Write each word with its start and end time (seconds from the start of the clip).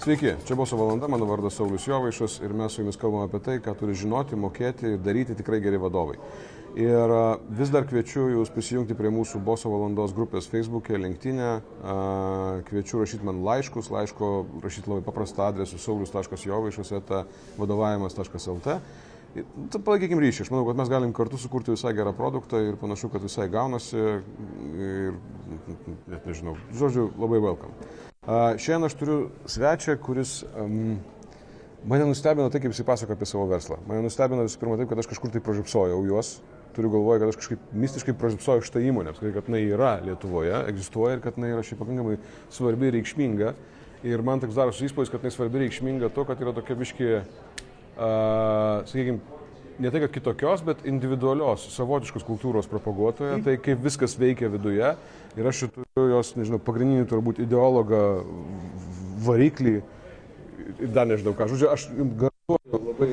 Sveiki, 0.00 0.30
čia 0.48 0.56
Boso 0.56 0.78
valanda, 0.80 1.08
mano 1.12 1.26
vardas 1.28 1.58
Saulis 1.58 1.84
Jovaišas 1.84 2.38
ir 2.40 2.54
mes 2.56 2.72
su 2.72 2.80
jumis 2.80 2.96
kalbame 2.96 3.26
apie 3.28 3.40
tai, 3.44 3.58
ką 3.60 3.74
turi 3.76 3.92
žinoti, 3.92 4.32
mokėti 4.32 4.94
ir 4.94 5.02
daryti 5.04 5.36
tikrai 5.36 5.58
geri 5.60 5.76
vadovai. 5.76 6.16
Ir 6.80 7.12
vis 7.58 7.68
dar 7.68 7.84
kviečiu 7.84 8.30
jūs 8.30 8.48
prisijungti 8.54 8.96
prie 8.96 9.12
mūsų 9.12 9.42
Boso 9.44 9.68
valandos 9.68 10.16
grupės 10.16 10.48
Facebook'e, 10.48 10.96
LinkedIn'e. 11.04 11.52
Kviečiu 12.70 13.02
rašyti 13.02 13.28
man 13.28 13.44
laiškus, 13.44 13.92
laiško 13.92 14.32
rašyti 14.64 14.88
labai 14.88 15.04
paprastą 15.04 15.50
adresu 15.50 15.76
saulis.jovaišas 15.76 16.96
eta 16.96 17.26
vadovavimas.lt. 17.60 18.80
Palaikykim 19.84 20.24
ryšį, 20.24 20.46
aš 20.46 20.54
manau, 20.54 20.64
kad 20.70 20.80
mes 20.80 20.88
galim 20.96 21.12
kartu 21.12 21.36
sukurti 21.36 21.76
visai 21.76 21.92
gerą 21.92 22.16
produktą 22.16 22.64
ir 22.64 22.80
panašu, 22.80 23.12
kad 23.12 23.20
visai 23.20 23.52
gaunasi 23.52 24.00
ir, 24.00 25.20
net 26.08 26.24
nežinau, 26.24 26.56
žodžiu, 26.72 27.12
labai 27.20 27.44
welcome. 27.50 27.99
Šiandien 28.28 28.84
aš 28.84 28.94
turiu 29.00 29.20
svečią, 29.48 29.94
kuris 30.04 30.42
um, 30.60 30.98
mane 31.88 32.04
nustebino 32.04 32.50
tai, 32.52 32.60
kaip 32.60 32.74
jisai 32.74 32.84
pasako 32.84 33.14
apie 33.16 33.24
savo 33.24 33.46
verslą. 33.48 33.78
Mane 33.88 34.02
nustebino 34.04 34.44
visų 34.44 34.60
pirma 34.60 34.76
taip, 34.76 34.90
kad 34.90 35.00
aš 35.00 35.08
kažkur 35.08 35.32
tai 35.32 35.40
pražipsojau 35.46 36.02
juos. 36.04 36.34
Turiu 36.76 36.90
galvoje, 36.92 37.22
kad 37.22 37.32
aš 37.32 37.38
kažkaip 37.40 37.72
mistiškai 37.72 38.14
pražipsojau 38.20 38.66
šitą 38.66 38.82
įmonę, 38.90 39.16
kad 39.16 39.48
jinai 39.48 39.62
yra 39.64 39.94
Lietuvoje, 40.04 40.52
egzistuoja 40.68 41.16
ir 41.16 41.24
kad 41.24 41.40
jinai 41.40 41.54
yra 41.54 41.64
šiaip 41.64 41.80
pakankamai 41.80 42.18
svarbi 42.52 42.90
ir 42.90 42.98
reikšminga. 42.98 43.54
Ir 44.12 44.22
man 44.28 44.44
toks 44.44 44.60
darosi 44.60 44.84
įspūdis, 44.90 45.14
kad 45.14 45.24
jinai 45.24 45.38
svarbi 45.38 45.56
ir 45.56 45.64
reikšminga 45.70 46.12
to, 46.12 46.28
kad 46.28 46.44
yra 46.44 46.52
tokia 46.60 46.76
biški, 46.76 47.10
uh, 47.24 48.84
sakykime, 48.84 49.39
ne 49.80 49.90
tai, 49.90 50.00
kad 50.04 50.12
kitokios, 50.12 50.62
bet 50.64 50.84
individualios, 50.88 51.64
savotiškos 51.74 52.24
kultūros 52.28 52.68
propaguotoja, 52.70 53.38
tai 53.44 53.56
kaip 53.62 53.80
viskas 53.84 54.16
veikia 54.20 54.50
viduje. 54.52 54.92
Ir 55.38 55.48
aš 55.48 55.64
turiu 55.72 56.08
jos, 56.12 56.34
nežinau, 56.36 56.60
pagrindinį 56.62 57.06
turbūt 57.10 57.40
ideologą, 57.44 58.02
variklį 59.24 59.78
dar 60.94 61.08
nežinau 61.08 61.34
ką. 61.36 61.48
Žodžiu, 61.50 61.70
aš 61.72 61.86
jums 61.96 62.16
garantuoju 62.24 62.82
labai 62.90 63.12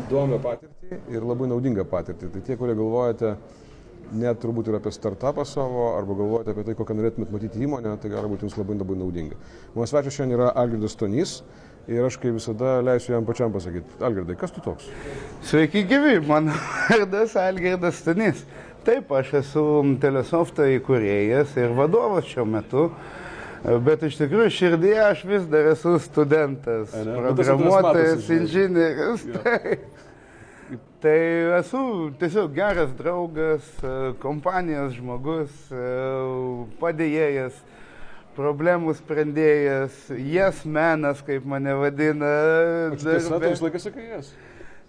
įdomią 0.00 0.40
patirtį 0.44 0.98
ir 1.14 1.26
labai 1.26 1.48
naudingą 1.50 1.86
patirtį. 1.88 2.32
Tai 2.34 2.42
tie, 2.44 2.58
kurie 2.60 2.76
galvojate, 2.78 3.36
net 4.16 4.40
turbūt 4.42 4.68
ir 4.70 4.78
apie 4.78 4.92
startupą 4.94 5.46
savo, 5.48 5.92
arba 5.96 6.16
galvojate 6.18 6.52
apie 6.52 6.66
tai, 6.68 6.76
kokią 6.78 6.98
norėtumėt 6.98 7.32
matyti 7.34 7.62
įmonę, 7.66 7.96
tai 8.02 8.12
gali 8.12 8.30
būti 8.32 8.46
jums 8.46 8.58
labai 8.60 8.76
labai 8.78 8.98
naudinga. 9.00 9.38
Mano 9.74 9.88
svečias 9.90 10.18
šiandien 10.18 10.38
yra 10.38 10.52
Algirdas 10.62 10.98
Tonys. 10.98 11.40
Ir 11.86 12.02
aš 12.02 12.16
kaip 12.18 12.34
visada 12.34 12.80
leisiu 12.82 13.14
jam 13.14 13.26
pačiam 13.26 13.52
pasakyti, 13.54 14.00
Algirdai, 14.02 14.34
kas 14.38 14.50
tu 14.50 14.62
toks? 14.64 14.88
Sveiki 15.46 15.84
gyvi, 15.86 16.16
mano 16.26 16.54
vardas 16.88 17.36
Algirdas 17.38 18.00
Stanys. 18.02 18.42
Taip, 18.86 19.12
aš 19.14 19.36
esu 19.40 19.62
Telesofto 20.02 20.66
įkūrėjas 20.76 21.54
ir 21.58 21.74
vadovas 21.78 22.26
šiuo 22.26 22.46
metu. 22.46 22.88
Bet 23.86 24.02
iš 24.06 24.18
tikrųjų 24.18 24.50
širdėje 24.54 24.98
aš 25.02 25.22
vis 25.26 25.46
dar 25.50 25.72
esu 25.72 25.96
studentas, 26.02 26.92
programuotojas, 26.92 28.28
inžinieris. 28.34 29.24
Taip. 29.38 29.86
Tai 31.02 31.18
esu 31.60 31.80
tiesiog 32.18 32.54
geras 32.54 32.90
draugas, 32.98 33.66
kompanijos 34.18 34.96
žmogus, 34.96 35.52
padėjėjas 36.80 37.58
problemų 38.36 38.94
sprendėjas, 38.98 39.96
jas 40.30 40.64
menas, 40.64 41.22
kaip 41.26 41.46
mane 41.48 41.74
vadina. 41.80 42.34
Tiesa, 42.96 43.38
tu 43.38 43.48
visą 43.48 43.66
laiką 43.66 43.82
sakai 43.82 44.10
jas. 44.10 44.30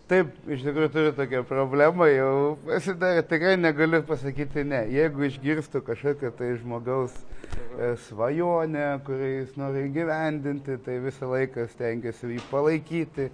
Taip, 0.07 0.29
iš 0.47 0.61
tikrųjų 0.63 0.91
turiu 0.93 1.09
tokią 1.17 1.41
problemą, 1.49 2.05
jau 2.07 2.27
pasidarė, 2.63 3.25
tikrai 3.27 3.57
negaliu 3.59 3.99
pasakyti 4.07 4.63
ne. 4.63 4.85
Jeigu 4.93 5.25
išgirstu 5.27 5.81
kažkokią 5.83 6.31
tai 6.37 6.53
žmogaus 6.61 7.17
e, 7.17 7.89
svajonę, 8.05 8.85
kurį 9.03 9.33
jis 9.33 9.57
nori 9.59 9.83
įgyvendinti, 9.89 10.79
tai 10.85 11.01
visą 11.03 11.27
laiką 11.33 11.67
stengiuosi 11.73 12.31
jį 12.37 12.39
palaikyti, 12.53 13.27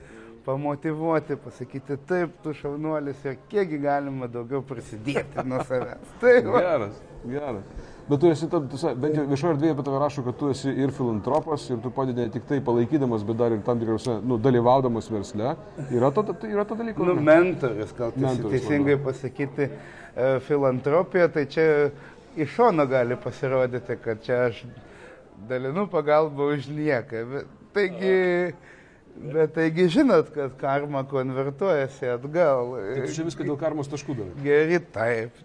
pamotivuoti, 0.47 1.37
pasakyti 1.45 1.99
taip, 2.09 2.33
tu 2.41 2.57
šaunuolis 2.57 3.21
ir 3.29 3.37
kiekgi 3.53 3.77
galima 3.85 4.25
daugiau 4.31 4.65
prisidėti 4.65 5.45
nuo 5.45 5.61
savęs. 5.69 6.15
Taip. 6.25 6.49
Geras, 6.57 6.97
geras. 7.25 7.63
Bet 8.09 8.19
tu 8.19 8.27
esi, 8.27 8.49
tu, 8.51 8.59
bent 8.99 9.15
jau 9.15 9.23
viešoje 9.29 9.53
erdvėje 9.55 9.75
apie 9.75 9.85
tave 9.87 9.99
rašo, 10.01 10.23
kad 10.25 10.35
tu 10.39 10.49
esi 10.51 10.71
ir 10.83 10.91
filantropas, 10.95 11.69
ir 11.71 11.79
tu 11.83 11.91
padedi 11.95 12.25
ne 12.25 12.33
tik 12.33 12.43
tai 12.49 12.59
palaikydamas, 12.63 13.23
bet 13.27 13.39
dar 13.39 13.55
ir 13.55 13.61
tam 13.63 13.79
tikrose, 13.79 14.17
nu, 14.27 14.37
dalyvaudamas 14.43 15.07
versle. 15.11 15.53
Yra 15.87 16.11
to, 16.11 16.25
yra 16.49 16.65
to 16.67 16.75
dalyko? 16.79 17.07
Nu, 17.07 17.15
mentorius, 17.23 17.95
gal 17.95 18.11
teisingai 18.15 18.97
pasakyti, 19.05 19.69
e, 19.69 20.27
filantropija, 20.49 21.29
tai 21.31 21.45
čia 21.51 21.67
iš 22.35 22.51
šono 22.57 22.85
gali 22.91 23.15
pasirodyti, 23.23 23.97
kad 24.03 24.21
čia 24.25 24.43
aš 24.49 24.65
dalinu 25.47 25.87
pagalbą 25.91 26.51
už 26.57 26.71
nieką. 26.75 27.25
Taigi... 27.73 28.15
A 28.51 28.73
Bet 29.13 29.53
taigi 29.53 29.85
žinot, 29.93 30.31
kad 30.33 30.55
karma 30.57 31.03
konvertuojasi 31.05 32.09
atgal. 32.15 32.73
Tai 32.73 33.11
čia 33.13 33.25
viską 33.27 33.45
dėl 33.45 33.57
karmos 33.61 33.89
taškų 33.91 34.15
darai. 34.17 34.33
Geri, 34.41 34.79
taip. 34.93 35.37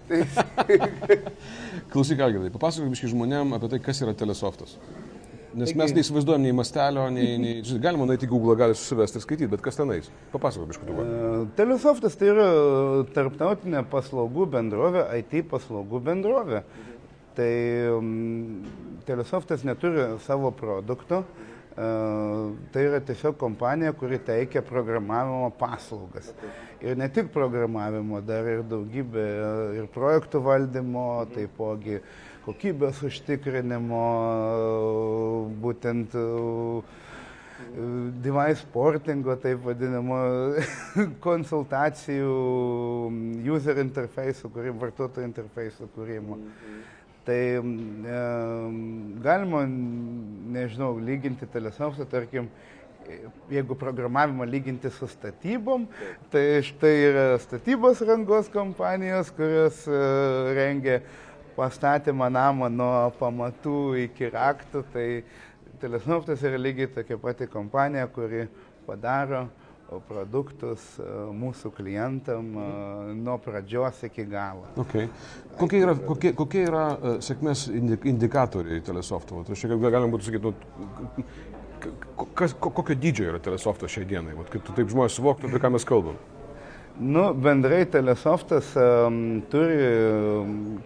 Klausyk, 1.93 2.23
Algirdai, 2.25 2.49
papasakok 2.55 2.95
biškai 2.95 3.13
žmonėm 3.13 3.53
apie 3.59 3.69
tai, 3.75 3.81
kas 3.85 4.01
yra 4.05 4.15
telesoftas. 4.17 4.79
Nes 5.53 5.69
taigi, 5.69 5.79
mes 5.81 5.95
neįsivaizduojam 5.97 6.45
nei 6.45 6.55
mastelio, 6.57 7.05
nei, 7.13 7.37
nei 7.41 7.59
žinai, 7.61 7.83
galima 7.85 8.07
nueiti 8.09 8.29
į 8.29 8.31
Google, 8.33 8.57
gali 8.61 8.77
susivesti 8.77 9.21
ir 9.21 9.25
skaityti, 9.25 9.51
bet 9.53 9.65
kas 9.65 9.77
tenais? 9.81 10.09
Papasakok 10.33 10.73
biškai 10.73 10.89
tu. 10.89 10.97
Uh, 11.05 11.45
telesoftas 11.59 12.17
tai 12.21 12.33
yra 12.33 12.49
tarptautinė 13.17 13.85
paslaugų 13.93 14.49
bendrovė, 14.57 15.05
IT 15.21 15.45
paslaugų 15.53 16.01
bendrovė. 16.09 16.65
Tai 17.39 17.53
um, 17.95 18.09
telesoftas 19.07 19.63
neturi 19.65 20.09
savo 20.25 20.51
produkto. 20.57 21.23
Uh, 21.23 21.58
Tai 21.79 22.83
yra 22.83 22.99
tiesiog 23.07 23.37
kompanija, 23.39 23.93
kuri 23.95 24.19
teikia 24.19 24.65
programavimo 24.67 25.51
paslaugas. 25.61 26.33
Ir 26.83 26.99
ne 26.99 27.07
tik 27.11 27.29
programavimo, 27.35 28.19
dar 28.27 28.49
ir 28.51 28.65
daugybė 28.67 29.27
ir 29.79 29.87
projektų 29.95 30.43
valdymo, 30.43 31.05
taipogi 31.35 32.01
kokybės 32.49 33.03
užtikrinimo, 33.07 34.03
būtent 35.63 36.17
device 38.27 38.67
portingo, 38.73 39.39
taip 39.39 39.63
vadinamo, 39.63 40.19
konsultacijų, 41.29 42.35
user 43.55 43.83
interfejų, 43.85 44.51
kūrimo, 44.55 44.81
vartotojų 44.83 45.31
interfejų 45.31 45.91
kūrimo. 45.95 46.43
Tai 47.29 47.37
e, 47.61 47.61
galima, 49.21 49.67
nežinau, 49.69 50.95
lyginti 50.97 51.45
telesofą, 51.53 52.07
tarkim, 52.09 52.49
jeigu 53.53 53.77
programavimą 53.77 54.47
lyginti 54.49 54.89
su 54.91 55.05
statybom, 55.13 55.85
tai 56.33 56.63
štai 56.65 56.95
yra 57.11 57.27
statybos 57.43 58.01
rangos 58.09 58.49
kompanijos, 58.53 59.29
kurios 59.37 59.83
e, 59.85 60.01
rengia 60.57 61.03
pastatymą 61.57 62.31
namą 62.33 62.73
nuo 62.73 63.11
pamatų 63.21 63.79
iki 64.07 64.33
raktų, 64.33 64.87
tai 64.95 65.07
telesoftas 65.85 66.49
yra 66.49 66.57
lygiai 66.57 66.89
tokia 66.97 67.21
pati 67.21 67.49
kompanija, 67.53 68.09
kuri 68.09 68.47
padaro 68.89 69.51
produktus 70.09 70.85
e, 71.01 71.07
mūsų 71.35 71.73
klientam 71.77 72.49
e, 72.53 72.67
nuo 73.17 73.39
pradžios 73.43 74.03
iki 74.09 74.27
galo. 74.29 74.67
Okay. 74.85 75.09
Kokie 75.59 75.83
yra, 75.83 75.95
kokie, 75.97 76.33
kokie 76.39 76.65
yra 76.69 76.85
uh, 76.95 77.15
sėkmės 77.25 77.67
indikatoriai 77.73 78.83
telesofto? 78.85 79.43
Tai 79.47 79.57
šiek 79.59 79.73
tiek 79.73 79.87
galima 79.89 80.13
būtų 80.13 80.29
sakyti, 80.29 80.53
nu, 80.53 81.27
kas, 82.39 82.55
kokio 82.61 82.95
dydžio 82.95 83.31
yra 83.33 83.41
telesoftas 83.43 83.95
šiai 83.95 84.07
dienai, 84.09 84.37
Vat, 84.39 84.53
kad 84.53 84.69
taip 84.77 84.93
žmonės 84.93 85.17
suvoktų, 85.19 85.51
apie 85.51 85.63
ką 85.63 85.73
mes 85.75 85.89
kalbam. 85.89 86.21
Nu, 86.99 87.29
bendrai 87.35 87.85
Telesoftas 87.87 88.73
um, 88.75 89.39
turi 89.51 89.77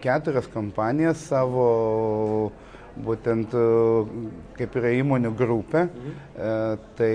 keturias 0.03 0.49
kompanijas 0.53 1.23
savo, 1.31 2.51
būtent 2.97 3.55
uh, 3.57 4.09
kaip 4.59 4.77
yra 4.81 4.93
įmonių 5.03 5.33
grupė. 5.39 5.87
Mhm. 5.89 6.19
Uh, 6.37 6.91
tai 6.99 7.13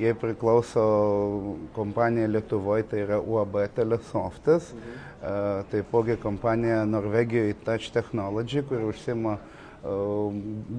Jie 0.00 0.14
priklauso 0.16 0.82
kompanija 1.74 2.28
Lietuvoje, 2.30 2.86
tai 2.88 3.02
yra 3.02 3.18
UAB 3.20 3.56
Telesoftas, 3.76 4.70
mhm. 4.72 5.64
taipogi 5.68 6.16
kompanija 6.16 6.84
Norvegijoje 6.88 7.58
Touch 7.64 7.90
Technology, 7.92 8.62
kuri 8.62 8.86
užsima 8.88 9.36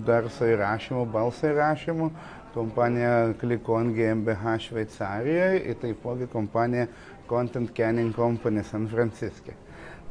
garso 0.06 0.46
įrašymu, 0.46 1.06
balso 1.14 1.50
įrašymu, 1.50 2.10
kompanija 2.54 3.34
Klikon 3.42 3.94
GmbH 3.98 4.58
Šveicarijoje 4.68 5.64
ir 5.70 5.80
taipogi 5.82 6.28
kompanija 6.32 6.88
Content 7.30 7.72
Canning 7.78 8.16
Company 8.16 8.64
San 8.64 8.88
Franciske. 8.88 9.54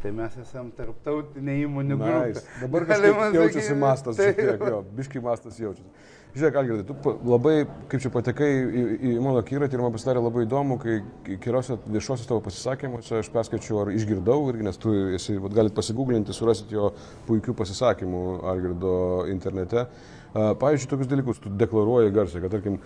Tai 0.00 0.11
mes 0.17 0.37
esame 0.41 0.73
tarptautinė 0.79 1.58
įmonių 1.67 1.99
grupė. 2.00 2.31
Nice. 2.31 2.47
Dabar 2.62 2.87
kažkaip 2.88 3.35
jaučiasi 3.37 3.75
mastas, 3.76 4.17
šiek 4.17 4.38
tiek, 4.38 4.62
jo, 4.73 4.81
biški 4.97 5.20
mastas 5.25 5.58
jaučiasi. 5.61 6.08
Žiūrėk, 6.31 6.56
Algirdai, 6.61 6.85
tu 6.87 7.12
labai, 7.26 7.55
kaip 7.91 8.02
čia 8.05 8.11
patekai 8.14 8.49
į, 8.49 8.82
į 9.11 9.12
mano 9.19 9.41
akiratį 9.43 9.75
ir 9.76 9.82
man 9.82 9.94
pasidarė 9.97 10.23
labai 10.23 10.44
įdomu, 10.47 10.76
kai 10.81 11.00
keliose 11.43 11.75
viešosios 11.91 12.29
tavo 12.31 12.38
pasisakymuose 12.44 13.19
aš 13.19 13.32
perskaičiau 13.35 13.81
ar 13.82 13.91
išgirdau, 13.91 14.38
irgi, 14.52 14.69
nes 14.69 14.79
tu 14.79 14.94
esi, 15.19 15.35
vat, 15.43 15.56
galit 15.58 15.75
pasigūglinti, 15.75 16.37
surasit 16.37 16.70
jo 16.70 16.93
puikių 17.26 17.56
pasisakymų 17.58 18.23
Algirdo 18.53 18.94
internete. 19.32 19.88
Pavyzdžiui, 20.35 20.91
tokius 20.91 21.09
dalykus 21.11 21.41
tu 21.43 21.50
deklaruoji 21.59 22.12
garsiai, 22.15 22.43
kad, 22.44 22.53
tarkim, 22.55 22.77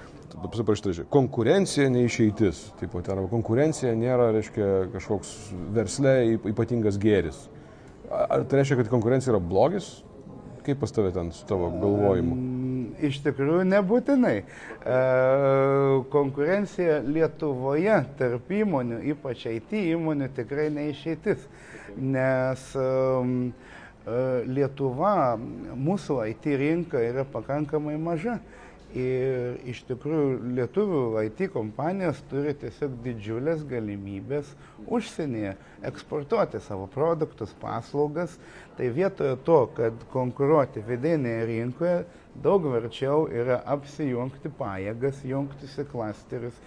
pasiprašytai, 0.41 1.05
konkurencija 1.13 1.91
neišeitis. 1.93 2.63
Taip, 2.81 2.97
tai 3.05 3.17
arba 3.19 3.29
konkurencija 3.33 3.93
nėra, 3.99 4.31
reiškia, 4.33 4.71
kažkoks 4.95 5.35
versle 5.77 6.15
ypatingas 6.55 6.97
gėris. 7.01 7.45
Ar 8.09 8.47
tai 8.49 8.63
reiškia, 8.63 8.81
kad 8.81 8.91
konkurencija 8.93 9.35
yra 9.35 9.43
blogis? 9.45 9.91
Kaip 10.65 10.81
pas 10.81 10.93
tavę 10.97 11.13
ten 11.13 11.29
su 11.37 11.45
tavo 11.45 11.69
galvojimu? 11.77 12.37
Iš 13.05 13.19
tikrųjų, 13.27 13.67
nebūtinai. 13.69 14.37
E, 14.41 14.99
konkurencija 16.13 17.03
Lietuvoje 17.05 17.99
tarp 18.17 18.53
įmonių, 18.57 19.03
ypač 19.13 19.45
IT 19.53 19.75
įmonių, 19.83 20.31
tikrai 20.37 20.71
neišeitis. 20.73 21.45
Nes 22.01 22.65
um, 22.81 23.53
Lietuva, 24.05 25.39
mūsų 25.81 26.19
IT 26.29 26.49
rinka 26.61 27.01
yra 27.01 27.25
pakankamai 27.25 27.97
maža. 27.97 28.37
Ir 28.95 29.57
iš 29.67 29.81
tikrųjų 29.89 30.53
lietuvių 30.55 30.99
IT 31.27 31.49
kompanijos 31.51 32.21
turi 32.31 32.53
tiesiog 32.55 32.93
didžiulės 33.03 33.65
galimybės 33.67 34.53
užsienyje 34.87 35.57
eksportuoti 35.89 36.61
savo 36.63 36.87
produktus, 36.93 37.51
paslaugas. 37.59 38.37
Tai 38.79 38.91
vietoje 38.95 39.35
to, 39.47 39.57
kad 39.75 40.05
konkuruoti 40.13 40.85
vidinėje 40.87 41.49
rinkoje, 41.51 41.97
daug 42.45 42.69
verčiau 42.71 43.27
yra 43.35 43.61
apsijungti 43.75 44.53
pajėgas, 44.61 45.25
jungtis 45.27 45.75
į 45.83 45.87
klasterius, 45.91 46.61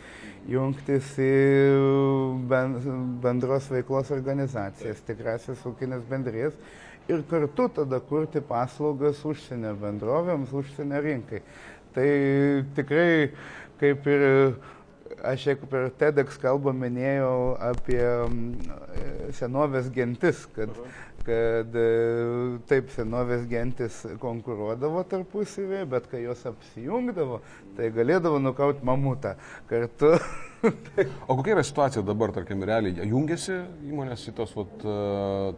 jungtis 0.52 1.14
į 1.24 1.32
bendros 3.24 3.72
veiklos 3.72 4.12
organizacijas, 4.16 5.00
tikrasis 5.08 5.64
ūkinės 5.72 6.04
bendrės 6.12 6.60
ir 7.08 7.24
kartu 7.30 7.70
tada 7.72 8.00
kurti 8.04 8.42
paslaugas 8.44 9.24
užsienio 9.26 9.74
bendrovėms, 9.80 10.52
užsienio 10.52 11.00
rinkai. 11.04 11.42
Tai 11.96 12.10
tikrai 12.78 13.12
kaip 13.80 14.08
ir 14.10 14.26
aš 15.24 15.48
jeigu 15.50 15.68
per 15.70 15.90
TEDx 16.00 16.38
kalbą 16.42 16.74
minėjau 16.78 17.58
apie 17.64 18.02
mm, 18.02 19.32
senovės 19.38 19.90
gentis, 19.94 20.44
kad, 20.56 20.74
kad 21.26 21.78
e, 21.78 21.88
taip 22.70 22.92
senovės 22.94 23.48
gentis 23.50 24.00
konkuruodavo 24.22 25.04
tarpusavėje, 25.10 25.88
bet 25.94 26.10
kai 26.12 26.24
jos 26.26 26.46
apsijungdavo, 26.52 27.42
tai 27.78 27.90
galėdavo 27.96 28.42
nukauti 28.44 28.86
mamutą 28.88 29.36
kartu. 29.72 30.16
o 31.28 31.36
kokia 31.38 31.56
yra 31.56 31.64
situacija 31.66 32.02
dabar, 32.06 32.32
tarkim, 32.36 32.64
realiai 32.66 33.08
jungiasi 33.10 33.56
įmonės 33.88 34.28
į 34.32 34.34
tos 34.38 34.54
vat, 34.58 34.74
e, 34.82 34.96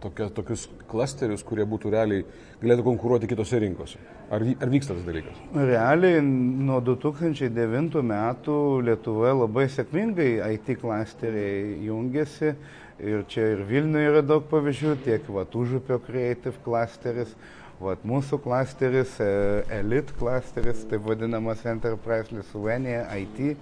tokia, 0.04 0.28
tokius 0.36 0.66
klasterius, 0.92 1.44
kurie 1.48 1.66
būtų 1.70 1.94
realiai 1.94 2.26
galėtų 2.62 2.86
konkuruoti 2.88 3.30
kitose 3.32 3.62
rinkose? 3.64 4.02
Ar, 4.30 4.44
ar 4.44 4.72
vyksta 4.72 4.98
tas 4.98 5.06
dalykas? 5.08 5.40
Realiai 5.56 6.20
nuo 6.26 6.82
2009 6.86 8.04
metų 8.12 8.58
Lietuvoje 8.90 9.38
labai 9.40 9.70
sėkmingai 9.72 10.30
IT 10.56 10.76
klasteriai 10.84 11.80
jungiasi. 11.88 12.54
Ir 13.00 13.24
čia 13.32 13.54
ir 13.54 13.62
Vilniuje 13.64 14.10
yra 14.12 14.22
daug 14.28 14.44
pavyzdžių, 14.52 14.98
tiek 15.06 15.28
Vatūžupio 15.32 16.02
Creative 16.04 16.58
klasteris, 16.66 17.32
Vat 17.80 18.02
mūsų 18.04 18.42
klasteris, 18.44 19.14
e, 19.24 19.28
Elite 19.78 20.12
klasteris, 20.20 20.82
taip 20.90 21.06
vadinamas 21.08 21.62
Enterprise 21.70 22.34
Lithuania 22.36 23.06
IT. 23.16 23.56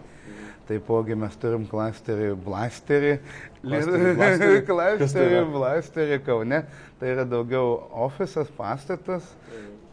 Taipogi 0.68 1.16
mes 1.16 1.36
turim 1.40 1.68
klasterį 1.69 2.31
Blasterį. 2.44 3.14
Klasterį 4.72 5.44
Blasterį 5.54 6.18
Kaune. 6.25 6.64
Tai 7.00 7.14
yra 7.14 7.28
daugiau 7.30 7.78
ofisas, 8.08 8.50
pastatas. 8.58 9.30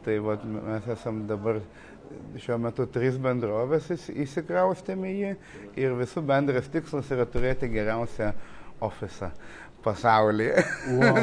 Tai 0.05 0.17
vat, 0.25 0.43
mes 0.49 0.89
esam 0.97 1.27
dabar 1.29 1.61
šiuo 2.41 2.59
metu 2.65 2.89
trys 2.97 3.21
bendrovės 3.21 3.93
įsikraustėme 4.09 5.13
jį 5.13 5.31
ir 5.81 5.95
visų 6.01 6.25
bendras 6.27 6.69
tikslas 6.73 7.09
yra 7.15 7.25
turėti 7.29 7.71
geriausią 7.73 8.33
ofisą 8.85 9.31
pasaulyje. 9.85 10.65
Wow. 10.95 11.19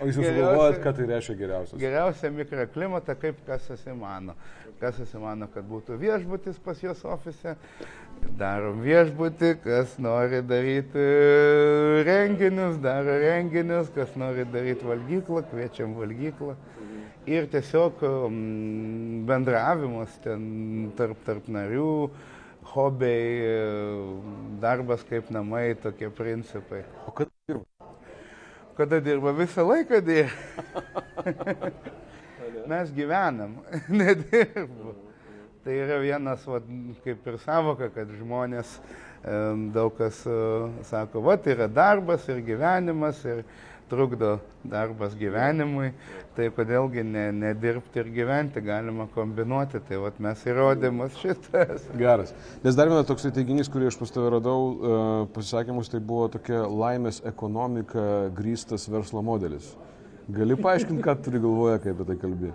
O 0.00 0.08
jūs 0.08 0.20
sugalvojat, 0.20 0.78
ką 0.84 0.92
tai 0.96 1.08
reiškia 1.10 1.36
geriausias? 1.40 1.80
Geriausią 1.80 2.30
mikroklimatą, 2.36 3.16
kaip 3.20 3.42
kas 3.48 3.68
įsimano. 3.74 4.36
Kas 4.80 4.98
įsimano, 5.00 5.48
kad 5.52 5.64
būtų 5.64 5.96
viešbutis 6.00 6.58
pas 6.60 6.80
jos 6.84 7.00
ofise, 7.08 7.54
darom 8.36 8.82
viešbutį, 8.84 9.54
kas 9.64 9.94
nori 10.02 10.42
daryti 10.44 11.04
renginius, 12.04 12.76
daro 12.84 13.16
renginius, 13.22 13.88
kas 13.94 14.12
nori 14.20 14.44
daryti 14.52 14.84
valgyklą, 14.88 15.44
kviečiam 15.50 15.96
valgyklą. 15.96 16.56
Ir 17.26 17.48
tiesiog 17.50 18.04
um, 18.06 18.36
bendravimas 19.26 20.12
ten 20.22 20.92
tarp, 20.98 21.24
tarp 21.26 21.48
narių, 21.50 22.10
hobiai, 22.70 23.56
darbas 24.62 25.02
kaip 25.08 25.32
namai, 25.34 25.70
tokie 25.82 26.12
principai. 26.14 26.84
O 27.08 27.16
kad? 27.16 27.32
Kada 28.76 29.00
dirba, 29.00 29.32
visą 29.36 29.66
laiką 29.68 30.00
dirba. 30.04 30.32
Mes 32.70 32.92
gyvenam, 32.94 33.56
nedirbu. 34.00 34.94
Tai 35.64 35.74
yra 35.82 35.98
vienas, 36.02 36.44
va, 36.46 36.60
kaip 37.04 37.26
ir 37.26 37.38
savoka, 37.42 37.88
kad 37.94 38.10
žmonės 38.20 38.76
daug 39.74 39.90
kas 39.98 40.20
sako, 40.86 41.22
va, 41.24 41.34
tai 41.42 41.56
yra 41.56 41.66
darbas 41.66 42.28
ir 42.30 42.38
gyvenimas 42.46 43.24
ir 43.26 43.42
trukdo 43.90 44.36
darbas 44.66 45.14
gyvenimui, 45.18 45.92
tai 46.36 46.48
kodėlgi 46.54 47.04
ne, 47.06 47.24
nedirbti 47.34 48.02
ir 48.02 48.10
gyventi, 48.14 48.62
galima 48.64 49.06
kombinuoti, 49.14 49.80
tai 49.86 50.00
vat 50.02 50.18
mes 50.22 50.42
įrodymas 50.48 51.16
šitas. 51.22 51.86
Geras. 51.98 52.34
Nes 52.64 52.78
dar 52.78 52.90
vienas 52.90 53.08
toks 53.08 53.28
teiginys, 53.30 53.70
kurį 53.72 53.90
aš 53.92 53.98
pas 54.00 54.14
tavę 54.14 54.34
radau, 54.36 54.60
uh, 54.66 55.16
pasisakymus, 55.36 55.90
tai 55.92 56.02
buvo 56.02 56.28
tokia 56.34 56.64
laimės 56.66 57.22
ekonomika 57.28 58.06
grįstas 58.36 58.88
verslo 58.90 59.22
modelis. 59.26 59.74
Gali 60.26 60.58
paaiškinti, 60.58 61.04
ką 61.06 61.20
turi 61.22 61.42
galvoje, 61.42 61.78
kai 61.84 61.94
apie 61.94 62.08
tai 62.08 62.18
kalbė? 62.18 62.54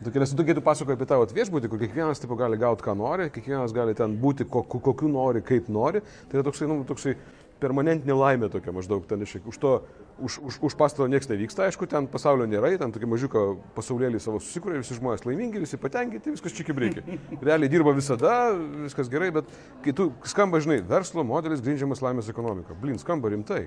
Tokia, 0.00 0.22
nes 0.22 0.30
tu 0.32 0.44
kai 0.48 0.54
tu 0.56 0.62
pasakoji 0.64 0.96
apie 0.96 1.06
tavo 1.10 1.26
viešbutį, 1.28 1.68
kur 1.68 1.80
kiekvienas 1.82 2.22
tipo 2.22 2.32
gali 2.40 2.56
gauti, 2.56 2.80
ką 2.86 2.94
nori, 2.96 3.26
kiekvienas 3.34 3.74
gali 3.76 3.92
ten 3.98 4.14
būti, 4.22 4.46
kokiu, 4.48 4.80
kokiu 4.86 5.10
nori, 5.12 5.42
kaip 5.44 5.68
nori, 5.68 6.00
tai 6.30 6.38
yra 6.38 6.46
toksai, 6.46 6.68
nu, 6.70 6.78
toksai 6.88 7.12
permanentinė 7.60 8.16
laimė 8.16 8.48
tokia 8.52 8.72
maždaug 8.74 9.04
ten 9.08 9.22
iš, 9.26 9.36
už 9.52 9.58
to, 9.60 9.72
už, 10.18 10.38
už, 10.48 10.58
už 10.70 10.76
pastato 10.78 11.08
niekas 11.10 11.28
nevyksta, 11.30 11.66
aišku, 11.68 11.88
ten 11.90 12.08
pasaulio 12.10 12.48
nėra, 12.50 12.72
ten 12.80 12.94
tokį 12.94 13.10
mažiuką 13.14 13.44
pasaulėlį 13.76 14.20
savo 14.22 14.40
susikūrė, 14.42 14.80
visi 14.82 14.96
žmonės 14.98 15.26
laimingi, 15.28 15.62
visi 15.62 15.80
patenkinti, 15.80 16.34
viskas 16.34 16.56
čia 16.56 16.66
kaip 16.68 16.80
reikia. 16.82 17.04
Realiai 17.46 17.72
dirba 17.72 17.94
visada, 17.96 18.52
viskas 18.86 19.12
gerai, 19.12 19.30
bet 19.40 19.50
kai 19.84 19.94
tu 19.96 20.10
skamba, 20.28 20.62
žinai, 20.64 20.80
verslo 20.86 21.24
modelis 21.26 21.62
grindžiamas 21.64 22.02
laimės 22.04 22.32
ekonomika, 22.32 22.76
blin, 22.80 23.00
skamba 23.02 23.32
rimtai. 23.32 23.66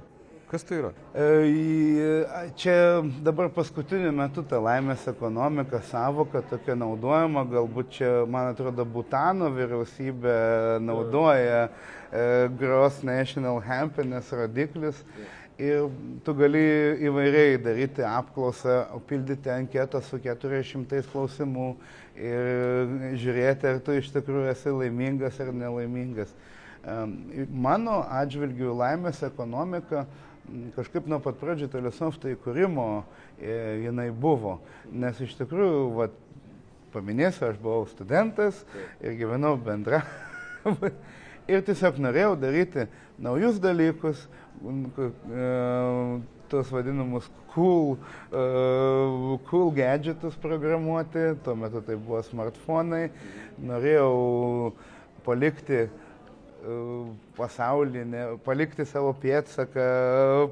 Kas 0.53 0.61
tai 0.61 0.77
yra? 0.77 0.91
E, 1.17 2.51
čia 2.53 3.01
dabar 3.25 3.47
paskutiniu 3.49 4.11
metu 4.13 4.43
ta 4.45 4.59
laimės 4.61 5.07
ekonomika 5.09 5.79
savoka 5.87 6.43
tokia 6.45 6.75
naudojama, 6.77 7.41
galbūt 7.49 7.87
čia, 7.95 8.09
man 8.29 8.51
atrodo, 8.51 8.85
Butano 8.85 9.47
vyriausybė 9.49 10.35
naudoja 10.85 11.63
e, 11.65 12.25
Gross 12.59 13.01
National 13.01 13.57
Happiness 13.65 14.29
rodiklis. 14.29 14.99
Ir 15.57 15.87
tu 16.21 16.35
gali 16.37 16.61
įvairiai 17.09 17.57
daryti 17.57 18.05
apklausą, 18.05 18.83
pildyti 19.09 19.49
anketą 19.49 20.03
su 20.05 20.19
400 20.21 21.01
klausimų 21.09 21.71
ir 22.13 22.93
žiūrėti, 23.23 23.71
ar 23.71 23.81
tu 23.81 23.97
iš 23.97 24.13
tikrųjų 24.19 24.51
esi 24.53 24.75
laimingas 24.83 25.41
ar 25.41 25.49
nelaimingas. 25.49 26.37
Mano 26.83 28.01
atžvilgių 28.11 28.73
laimės 28.75 29.21
ekonomika 29.23 30.03
kažkaip 30.75 31.07
nuo 31.09 31.19
pat 31.23 31.37
pradžių 31.39 31.69
telesofto 31.71 32.31
įkūrimo 32.33 32.87
e, 33.39 33.55
jinai 33.85 34.09
buvo. 34.11 34.57
Nes 34.91 35.19
iš 35.23 35.35
tikrųjų, 35.39 35.85
vat, 35.97 36.17
paminėsiu, 36.93 37.47
aš 37.49 37.59
buvau 37.61 37.87
studentas 37.89 38.61
ir 39.01 39.17
gyvenau 39.19 39.55
bendra. 39.57 40.03
ir 41.51 41.63
tiesiog 41.65 41.99
norėjau 42.03 42.35
daryti 42.41 42.87
naujus 43.23 43.59
dalykus, 43.63 44.27
e, 44.63 45.09
tos 46.51 46.69
vadinamus 46.69 47.29
cool, 47.53 47.95
uh, 48.33 49.33
cool 49.49 49.71
gadgetus 49.73 50.35
programuoti, 50.41 51.31
tuo 51.45 51.53
metu 51.57 51.81
tai 51.85 51.95
buvo 51.97 52.19
smartfonai, 52.25 53.07
norėjau 53.61 54.73
palikti 55.25 55.83
uh, 55.85 56.02
pasaulinė, 57.37 58.23
palikti 58.45 58.85
savo 58.87 59.11
pėdsaką 59.19 59.87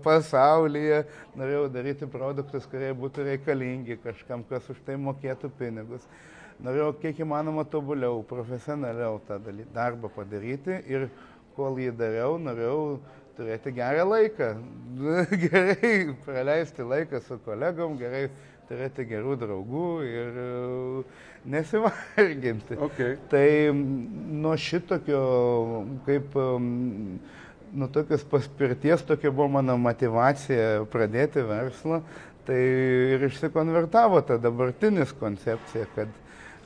pasaulyje, 0.03 1.05
norėjau 1.39 1.69
daryti 1.71 2.09
produktus, 2.11 2.67
kurie 2.71 2.91
būtų 2.97 3.27
reikalingi 3.29 3.99
kažkam, 4.03 4.43
kas 4.49 4.67
už 4.73 4.81
tai 4.85 4.97
mokėtų 4.99 5.51
pinigus. 5.59 6.03
Norėjau 6.61 6.91
kiek 7.01 7.23
įmanoma 7.23 7.63
tobuliau, 7.65 8.21
profesionaliau 8.27 9.21
tą 9.27 9.39
darbą 9.73 10.11
padaryti 10.13 10.81
ir 10.91 11.07
kol 11.55 11.79
jį 11.79 11.95
dariau, 11.97 12.37
norėjau 12.37 12.99
turėti 13.37 13.73
gerą 13.73 14.05
laiką, 14.09 14.51
gerai 15.45 15.95
praleisti 16.25 16.85
laiką 16.85 17.23
su 17.25 17.39
kolegom, 17.45 17.95
gerai 17.97 18.27
turėti 18.71 19.05
gerų 19.09 19.35
draugų 19.41 19.85
ir 20.07 20.39
e, 20.39 20.47
nesivarginti. 21.51 22.79
Okay. 22.87 23.17
Tai 23.31 23.45
nuo 23.75 24.55
šitokio, 24.59 25.21
kaip 26.07 26.35
nuo 27.71 27.87
tokios 27.91 28.23
paspirties, 28.31 29.03
tokia 29.07 29.31
buvo 29.31 29.49
mano 29.57 29.77
motivacija 29.79 30.85
pradėti 30.91 31.43
verslą, 31.47 32.01
tai 32.47 32.59
ir 33.15 33.27
išsikonvertavo 33.27 34.21
ta 34.27 34.37
dabartinis 34.41 35.13
koncepcija, 35.19 35.87
kad, 35.95 36.13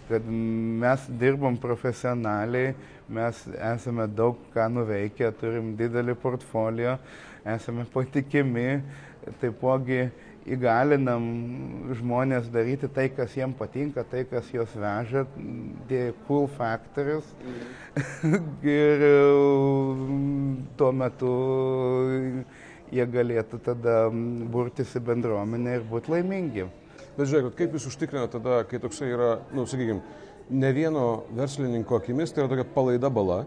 kad 0.10 0.28
mes 0.30 1.08
dirbam 1.22 1.58
profesionaliai, 1.62 2.74
mes 3.10 3.42
esame 3.54 4.08
daug 4.10 4.40
ką 4.54 4.70
nuveikę, 4.74 5.30
turim 5.42 5.74
didelį 5.78 6.16
portfolio, 6.22 6.98
esame 7.46 7.86
patikimi, 7.94 8.80
taipogi 9.42 10.08
įgalinam 10.46 11.24
žmonės 11.98 12.50
daryti 12.54 12.90
tai, 12.94 13.08
kas 13.14 13.34
jiems 13.38 13.58
patinka, 13.58 14.04
tai, 14.06 14.25
kas 14.30 14.52
juos 14.54 14.74
veža, 14.78 15.25
tie 15.90 16.12
cool 16.28 16.48
factors. 16.58 17.28
ir 18.78 19.06
tuo 20.78 20.92
metu 20.94 21.34
jie 22.94 23.06
galėtų 23.10 23.60
tada 23.66 23.98
burtis 24.52 24.94
į 24.98 25.04
bendruomenę 25.10 25.80
ir 25.80 25.88
būti 25.90 26.14
laimingi. 26.14 26.68
Bet 27.16 27.30
žiūrėkit, 27.32 27.56
kaip 27.58 27.75
jūs 27.78 27.90
užtikrinate 27.90 28.36
tada, 28.36 28.62
kai 28.68 28.80
toksai 28.84 29.08
yra, 29.14 29.30
na, 29.50 29.62
nu, 29.62 29.68
sakykime, 29.72 30.02
ne 30.52 30.72
vieno 30.75 31.06
verslininko 31.36 32.02
akimis, 32.02 32.34
tai 32.34 32.44
yra 32.44 32.52
tokia 32.52 32.68
palaida 32.75 33.10
bala, 33.10 33.46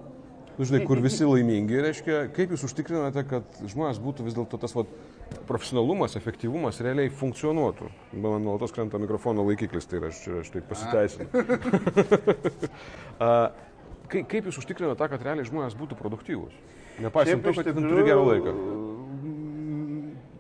nu, 0.58 0.66
žinai, 0.66 0.82
kur 0.86 1.00
visi 1.02 1.26
laimingi, 1.26 1.78
reiškia, 1.84 2.24
kaip 2.34 2.52
jūs 2.54 2.64
užtikrinate, 2.66 3.22
kad 3.30 3.60
žmonės 3.70 4.00
būtų 4.02 4.26
vis 4.26 4.36
dėlto 4.36 4.58
tas 4.60 4.74
vat, 4.74 4.90
profesionalumas, 5.48 6.16
efektyvumas 6.18 6.80
realiai 6.84 7.12
funkcionuotų. 7.14 7.90
Man 8.16 8.42
nuolatos 8.44 8.74
krenta 8.74 9.00
mikrofono 9.00 9.44
laikiklis, 9.46 9.86
tai 9.88 10.00
aš, 10.08 10.24
aš 10.42 10.52
taip 10.54 10.68
pasiteisinu. 10.70 11.28
kaip 14.08 14.50
jūs 14.50 14.60
užtikrinate 14.62 14.98
tą, 14.98 15.10
kad 15.12 15.24
realiai 15.30 15.48
žmonės 15.48 15.78
būtų 15.78 15.98
produktyvūs? 16.00 16.58
Nepaisant 17.04 17.44
to, 17.44 17.54
kad 17.54 17.74
turi 17.76 18.06
gerą 18.08 18.24
laiką. 18.26 18.56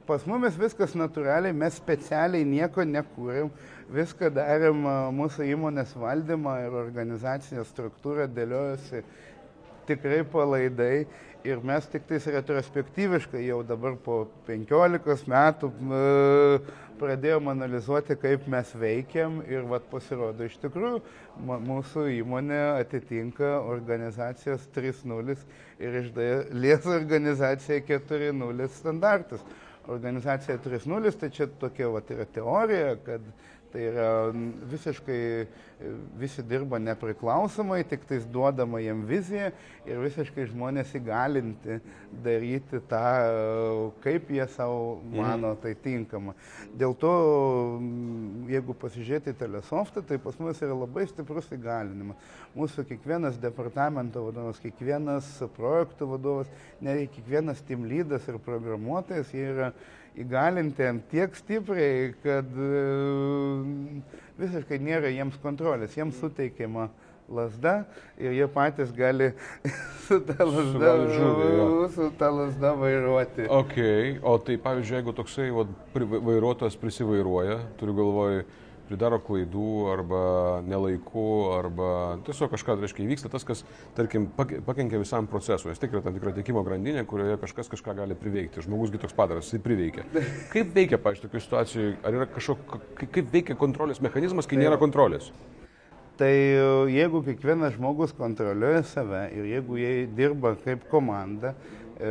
Pas 0.08 0.22
mumis 0.24 0.54
viskas 0.56 0.94
natūraliai, 0.96 1.52
mes 1.52 1.74
specialiai 1.76 2.46
nieko 2.48 2.80
nekūrėm, 2.88 3.50
viską 3.92 4.30
darėm 4.32 4.86
mūsų 5.12 5.50
įmonės 5.52 5.92
valdymą 6.00 6.54
ir 6.64 6.76
organizacinę 6.80 7.66
struktūrą 7.68 8.24
dėliojosi 8.32 9.02
tikrai 9.88 10.22
palaidai 10.28 11.06
ir 11.46 11.62
mes 11.64 11.86
tik 11.88 12.06
tais 12.08 12.26
retrospektyviškai 12.34 13.44
jau 13.46 13.62
dabar 13.66 13.96
po 14.04 14.24
15 14.48 15.28
metų 15.30 15.70
pradėjom 16.98 17.50
analizuoti, 17.52 18.16
kaip 18.18 18.48
mes 18.50 18.72
veikiam 18.74 19.38
ir 19.46 19.66
vat 19.70 19.86
pasirodo 19.92 20.48
iš 20.48 20.58
tikrųjų 20.64 20.98
mūsų 21.68 22.08
įmonė 22.16 22.58
atitinka 22.80 23.58
organizacijos 23.62 24.66
3.0 24.74 25.36
ir 25.78 26.00
iš 26.02 26.10
dalies 26.16 26.88
organizacija 26.98 27.80
4.0 27.86 28.68
standartus. 28.74 29.44
Organizacija 29.88 30.58
3.0 30.60 31.14
tai 31.16 31.30
čia 31.32 31.46
tokia 31.60 31.88
vat 31.94 32.10
yra 32.12 32.26
teorija, 32.34 32.96
kad 33.06 33.22
Tai 33.68 33.82
yra 33.84 34.10
visiškai 34.70 35.22
visi 36.18 36.42
dirba 36.42 36.78
nepriklausomai, 36.82 37.82
tik 37.86 38.06
tais 38.08 38.24
duodama 38.26 38.80
jiem 38.82 39.04
viziją 39.06 39.50
ir 39.86 40.00
visiškai 40.02 40.46
žmonės 40.50 40.94
įgalinti 40.98 41.76
daryti 42.24 42.80
tą, 42.90 43.02
kaip 44.02 44.32
jie 44.34 44.46
savo 44.56 44.96
mano, 45.12 45.52
tai 45.62 45.74
tinkama. 45.78 46.34
Dėl 46.78 46.96
to, 46.98 47.12
jeigu 48.50 48.74
pasižiūrėti 48.80 49.36
telesoftą, 49.38 50.02
tai 50.02 50.18
pas 50.22 50.40
mus 50.42 50.64
yra 50.64 50.74
labai 50.74 51.06
stiprus 51.10 51.52
įgalinimas. 51.54 52.18
Mūsų 52.58 52.88
kiekvienas 52.88 53.38
departamento 53.38 54.24
vadovas, 54.26 54.58
kiekvienas 54.64 55.30
projektų 55.60 56.10
vadovas, 56.16 56.50
net 56.82 57.04
kiekvienas 57.14 57.62
team 57.68 57.86
lydas 57.86 58.26
ir 58.26 58.40
programuotojas, 58.42 59.30
jie 59.36 59.46
yra 59.52 59.70
įgalinti 60.22 60.86
ant 60.88 61.04
tiek 61.10 61.34
stipriai, 61.38 62.12
kad 62.24 62.48
e, 62.58 62.70
visiškai 64.40 64.80
nėra 64.82 65.12
jiems 65.12 65.38
kontrolės, 65.42 65.96
jiems 65.98 66.18
suteikiama 66.22 66.88
lasda 67.28 67.82
ir 68.16 68.32
jie 68.32 68.46
patys 68.50 68.92
gali 68.96 69.32
su 70.06 70.20
ta 70.24 70.46
lasda, 70.48 70.94
žuvį, 71.12 71.50
su 71.94 72.08
ta 72.18 72.30
lasda 72.32 72.72
vairuoti. 72.78 73.48
Okay. 73.60 74.16
O 74.22 74.38
tai 74.42 74.56
pavyzdžiui, 74.62 75.00
jeigu 75.00 75.14
toksai 75.16 75.50
va, 75.54 75.66
vairuotojas 75.94 76.78
prisivairuoja, 76.80 77.60
turiu 77.80 77.98
galvoj, 78.00 78.40
pridaro 78.88 79.20
klaidų 79.22 79.72
arba 79.92 80.22
nelaiku, 80.66 81.26
arba 81.58 81.90
tiesiog 82.26 82.52
kažką, 82.54 82.76
tai 82.76 82.86
reiškia, 82.86 83.04
įvyksta 83.04 83.32
tas, 83.32 83.44
kas, 83.48 83.62
tarkim, 83.98 84.30
pakenkia 84.36 85.02
visam 85.02 85.28
procesui. 85.30 85.70
Nes 85.72 85.82
tikrai 85.82 86.02
tam 86.04 86.16
tikra 86.16 86.32
tiekimo 86.36 86.64
grandinė, 86.66 87.04
kurioje 87.08 87.38
kažkas 87.44 87.70
kažką 87.74 87.98
gali 88.00 88.16
priveikti. 88.18 88.64
Žmogusgi 88.64 89.02
toks 89.02 89.16
padaras, 89.18 89.52
jis 89.52 89.62
priveikia. 89.64 90.08
Kaip 90.54 90.74
veikia, 90.76 91.00
pavyzdžiui, 91.04 91.28
tokių 91.28 91.44
situacijų, 91.44 91.94
ar 92.02 92.18
yra 92.20 92.28
kažkoks, 92.32 92.90
kaip 93.04 93.32
veikia 93.34 93.58
kontrolės 93.60 94.02
mechanizmas, 94.04 94.48
kai 94.48 94.60
nėra 94.60 94.80
kontrolės? 94.80 95.30
Tai 96.18 96.34
jeigu 96.90 97.20
kiekvienas 97.22 97.76
žmogus 97.76 98.10
kontroliuoja 98.18 98.82
save 98.90 99.20
ir 99.38 99.44
jeigu 99.52 99.76
jie 99.78 99.90
dirba 100.18 100.56
kaip 100.64 100.88
komanda, 100.90 101.52
e, 101.94 102.10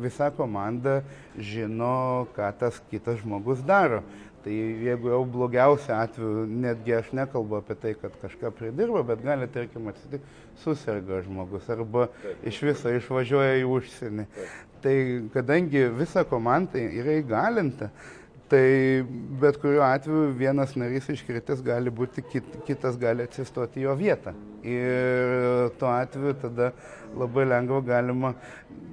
visa 0.00 0.30
komanda 0.32 1.02
žino, 1.36 2.24
ką 2.32 2.48
tas 2.56 2.78
kitas 2.88 3.20
žmogus 3.20 3.60
daro. 3.68 4.00
Tai 4.42 4.52
jeigu 4.52 5.12
jau 5.12 5.20
blogiausia 5.30 6.00
atveju, 6.02 6.46
netgi 6.64 6.96
aš 6.96 7.12
nekalbu 7.14 7.60
apie 7.60 7.76
tai, 7.78 7.92
kad 8.00 8.14
kažką 8.22 8.50
pridirba, 8.58 9.04
bet 9.06 9.22
gali, 9.22 9.46
tarkim, 9.54 9.86
atsitikti, 9.92 10.40
susirga 10.64 11.20
žmogus 11.22 11.68
arba 11.70 12.08
iš 12.46 12.58
viso 12.66 12.90
išvažiuoja 12.90 13.60
į 13.60 13.68
užsienį. 13.70 14.26
Tai 14.82 14.96
kadangi 15.36 15.84
visa 15.94 16.24
komanda 16.26 16.82
yra 16.82 17.14
įgalinta, 17.20 17.92
Tai 18.52 19.04
bet 19.40 19.56
kuriuo 19.62 19.80
atveju 19.86 20.34
vienas 20.36 20.74
narys 20.76 21.06
iškritęs 21.08 21.62
gali 21.64 21.88
būti, 21.88 22.20
kit, 22.28 22.48
kitas 22.66 22.98
gali 23.00 23.24
atsistoti 23.24 23.80
jo 23.80 23.94
vietą. 23.96 24.34
Ir 24.68 25.70
tuo 25.80 25.88
atveju 25.88 26.34
tada 26.42 26.66
labai 27.16 27.46
lengva 27.48 27.78
galima, 27.86 28.34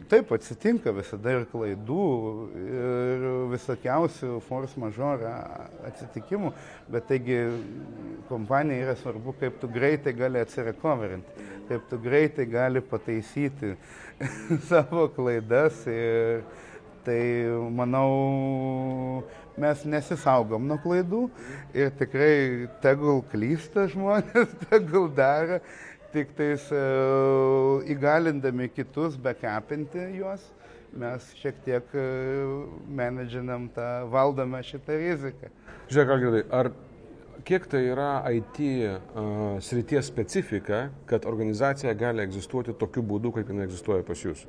taip 0.08 0.32
atsitinka 0.38 0.94
visada 0.96 1.34
ir 1.36 1.44
klaidų, 1.52 2.06
ir 2.62 3.26
visokiausių 3.52 4.40
force 4.48 4.80
major 4.80 5.28
atsitikimų, 5.92 6.54
bet 6.96 7.10
taigi 7.12 7.42
kompanija 8.32 8.88
yra 8.88 8.96
svarbu, 9.02 9.36
kaip 9.44 9.60
tu 9.60 9.68
greitai 9.76 10.16
gali 10.16 10.40
atsirekoverinti, 10.40 11.52
kaip 11.68 11.92
tu 11.92 12.00
greitai 12.08 12.48
gali 12.48 12.80
pataisyti 12.96 13.76
savo 14.72 15.10
klaidas. 15.20 15.84
Ir, 15.92 16.48
tai 17.06 17.22
manau, 17.76 19.24
mes 19.60 19.84
nesisaugom 19.88 20.68
nuo 20.70 20.80
klaidų 20.82 21.26
ir 21.78 21.92
tikrai 22.00 22.68
tegul 22.84 23.22
klysta 23.32 23.88
žmonės, 23.92 24.54
tegul 24.70 25.10
daro, 25.16 25.60
tik 26.14 26.34
tais 26.38 26.66
uh, 26.74 27.86
įgalindami 27.90 28.70
kitus, 28.74 29.18
bekapinti 29.20 30.10
juos, 30.18 30.46
mes 30.98 31.26
šiek 31.42 31.60
tiek 31.66 31.96
uh, 31.96 32.70
menedžinam 33.02 33.70
tą, 33.76 33.90
valdome 34.14 34.62
šitą 34.66 34.98
riziką. 35.00 35.52
Žiūrėk, 35.90 36.16
Algirdai, 36.16 36.46
ar 36.54 36.72
kiek 37.46 37.68
tai 37.70 37.84
yra 37.92 38.10
IT 38.36 38.58
uh, 38.62 39.60
srities 39.64 40.10
specifika, 40.10 40.88
kad 41.10 41.28
organizacija 41.30 41.94
gali 41.98 42.26
egzistuoti 42.26 42.76
tokiu 42.78 43.06
būdu, 43.06 43.34
kaip 43.38 43.54
jinai 43.54 43.70
egzistuoja 43.70 44.06
pas 44.08 44.26
jūs? 44.26 44.48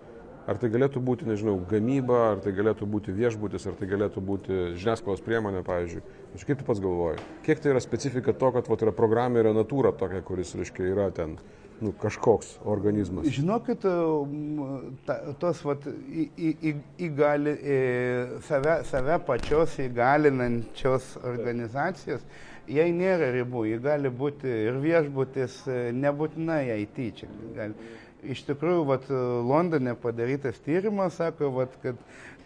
Ar 0.51 0.59
tai 0.59 0.67
galėtų 0.73 0.99
būti, 1.07 1.29
nežinau, 1.29 1.53
gamyba, 1.71 2.17
ar 2.33 2.41
tai 2.43 2.51
galėtų 2.57 2.89
būti 2.91 3.13
viešbutis, 3.15 3.69
ar 3.71 3.77
tai 3.79 3.87
galėtų 3.87 4.23
būti 4.27 4.57
žiniasklaidos 4.83 5.23
priemonė, 5.23 5.63
pavyzdžiui. 5.63 6.03
Aš 6.35 6.47
kaip 6.49 6.59
tu 6.59 6.67
pats 6.67 6.83
galvoji? 6.83 7.23
Kiek 7.47 7.63
tai 7.63 7.71
yra 7.71 7.83
specifika 7.85 8.35
to, 8.35 8.51
kad 8.57 8.71
vat, 8.73 8.83
yra 8.83 8.95
programė, 8.97 9.45
yra 9.45 9.53
natūra 9.55 9.95
tokia, 9.95 10.25
kuris, 10.27 10.57
reiškia, 10.59 10.89
yra 10.91 11.07
ten 11.15 11.37
nu, 11.79 11.93
kažkoks 12.03 12.57
organizmas? 12.67 13.31
Žinokit, 13.31 13.87
ta, 15.07 15.21
tos 15.39 15.63
vat, 15.69 15.87
į, 15.87 16.27
į, 16.35 16.75
įgali, 17.07 17.55
save, 18.51 18.81
save 18.91 19.23
pačios 19.31 19.79
įgalinančios 19.87 21.13
organizacijos, 21.31 22.27
jai 22.67 22.91
nėra 22.99 23.31
ribų, 23.39 23.69
ji 23.71 23.83
gali 23.87 24.11
būti 24.11 24.51
ir 24.67 24.83
viešbutis, 24.83 25.63
nebūtinai 25.95 26.65
IT 26.81 27.05
čia. 27.23 27.35
Gali 27.55 27.91
Iš 28.21 28.43
tikrųjų, 28.49 28.83
vat, 28.89 29.07
Londone 29.49 29.95
padarytas 29.97 30.59
tyrimas 30.65 31.17
sako, 31.17 31.49
vat, 31.55 31.73
kad 31.83 31.97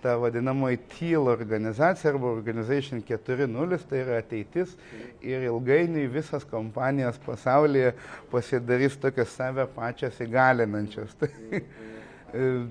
ta 0.05 0.19
vadinamoji 0.21 0.77
TEAL 0.93 1.31
organizacija 1.33 2.13
arba 2.13 2.29
Organization 2.29 3.01
4.0 3.09 3.79
tai 3.89 4.03
yra 4.03 4.19
ateitis 4.21 4.75
ir 5.25 5.47
ilgainiui 5.49 6.05
visas 6.13 6.45
kompanijos 6.45 7.17
pasaulyje 7.25 7.95
pasidarys 8.31 8.99
tokias 9.01 9.33
save 9.33 9.65
pačias 9.73 10.21
įgalinančias. 10.21 11.17
Tai, 11.21 11.31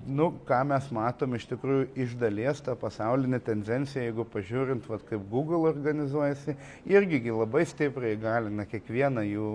nu, 0.08 0.30
ką 0.48 0.60
mes 0.68 0.88
matom 0.92 1.36
iš 1.38 1.46
tikrųjų 1.48 1.86
iš 2.04 2.16
dalies 2.20 2.60
tą 2.64 2.76
pasaulinę 2.80 3.40
tendenciją, 3.44 4.04
jeigu 4.10 4.26
pažiūrint, 4.28 4.86
vat, 4.90 5.04
kaip 5.08 5.24
Google 5.32 5.70
organizuojasi, 5.70 6.56
irgi 6.90 7.22
labai 7.32 7.64
stipriai 7.70 8.18
galina 8.20 8.66
kiekvieną 8.68 9.24
jų, 9.28 9.52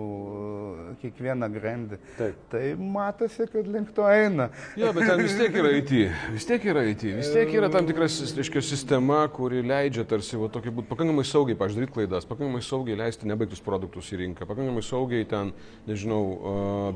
kiekvieną 1.03 1.49
grandį. 1.53 1.99
Taip. 2.17 2.39
Tai 2.53 2.63
matosi, 2.79 3.45
kad 3.51 3.69
link 3.69 3.91
to 3.95 4.07
eina. 4.09 4.49
Jo, 4.79 4.93
bet 4.95 5.05
ten 5.11 5.21
vis 5.21 5.35
tiek 5.37 5.59
yra 5.61 5.73
IT, 5.77 5.93
vis 6.33 6.49
tiek 6.49 6.65
yra 6.71 6.85
IT, 6.89 7.05
vis 7.19 7.29
tiek 7.35 7.53
yra 7.59 7.69
tam 7.73 7.87
tikra 7.89 8.09
reiškia, 8.09 8.63
sistema, 8.65 9.21
kuri 9.33 9.61
leidžia 9.65 10.07
tarsi 10.09 10.39
va, 10.39 10.49
tokį 10.51 10.73
būti 10.79 10.89
pakankamai 10.89 11.25
saugiai, 11.27 11.59
pažiūrėti 11.59 11.93
klaidas, 11.99 12.27
pakankamai 12.29 12.63
saugiai 12.65 12.97
leisti 12.99 13.29
nebaigtus 13.29 13.61
produktus 13.65 14.09
į 14.15 14.23
rinką, 14.23 14.49
pakankamai 14.49 14.83
saugiai 14.85 15.27
ten, 15.29 15.53
nežinau, 15.89 16.23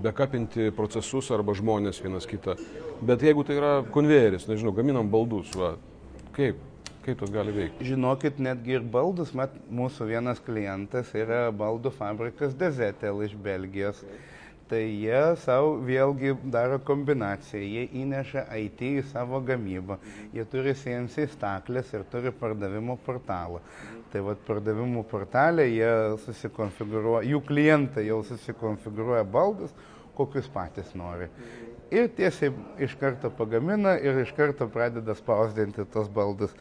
bekapinti 0.03 0.71
procesus 0.75 1.29
arba 1.35 1.55
žmonės 1.57 2.01
vienas 2.03 2.27
kitą. 2.29 2.57
Bet 3.03 3.23
jeigu 3.25 3.43
tai 3.43 3.57
yra 3.59 3.71
konvejeris, 3.91 4.45
nežinau, 4.47 4.71
gaminam 4.71 5.09
baldus, 5.11 5.49
va, 5.59 5.73
kaip, 6.35 6.59
kaip 7.03 7.17
tas 7.19 7.31
gali 7.33 7.51
veikti? 7.51 7.87
Žinokit, 7.89 8.37
netgi 8.39 8.77
ir 8.77 8.85
baldus, 8.93 9.33
mat, 9.35 9.57
mūsų 9.67 10.07
vienas 10.07 10.39
klientas 10.45 11.09
yra 11.11 11.49
baldų 11.51 11.91
fabrikas 11.97 12.55
Dezetel 12.55 13.19
iš 13.25 13.33
Belgijos. 13.35 13.99
Tai 14.71 14.79
jie 14.79 15.19
savo 15.43 15.73
vėlgi 15.83 16.31
daro 16.53 16.77
kombinaciją, 16.87 17.59
jie 17.59 17.83
įneša 18.05 18.45
IT 18.61 18.85
į 18.87 19.03
savo 19.09 19.41
gamybą, 19.43 19.99
jie 20.31 20.47
turi 20.53 20.71
CNC 20.71 21.27
staklės 21.33 21.91
ir 21.91 22.07
turi 22.13 22.31
pardavimo 22.31 22.95
portalą. 23.03 23.59
Tai 24.13 24.23
vad 24.29 24.39
pardavimų 24.47 25.03
portalė 25.11 25.67
jie 25.67 25.91
susikonfigūruoja, 26.23 27.27
jų 27.33 27.43
klientai 27.51 28.07
jau 28.07 28.23
susikonfigūruoja 28.31 29.27
baldus, 29.27 29.75
kokius 30.15 30.47
patys 30.55 30.95
nori 30.95 31.27
ir 31.93 32.09
tiesiai 32.17 32.53
iš 32.81 32.95
karto 32.99 33.29
pagamina 33.37 33.95
ir 34.01 34.19
iš 34.23 34.33
karto 34.37 34.67
pradeda 34.71 35.15
spausdinti 35.17 35.85
tos 35.93 36.09
baldus. 36.09 36.53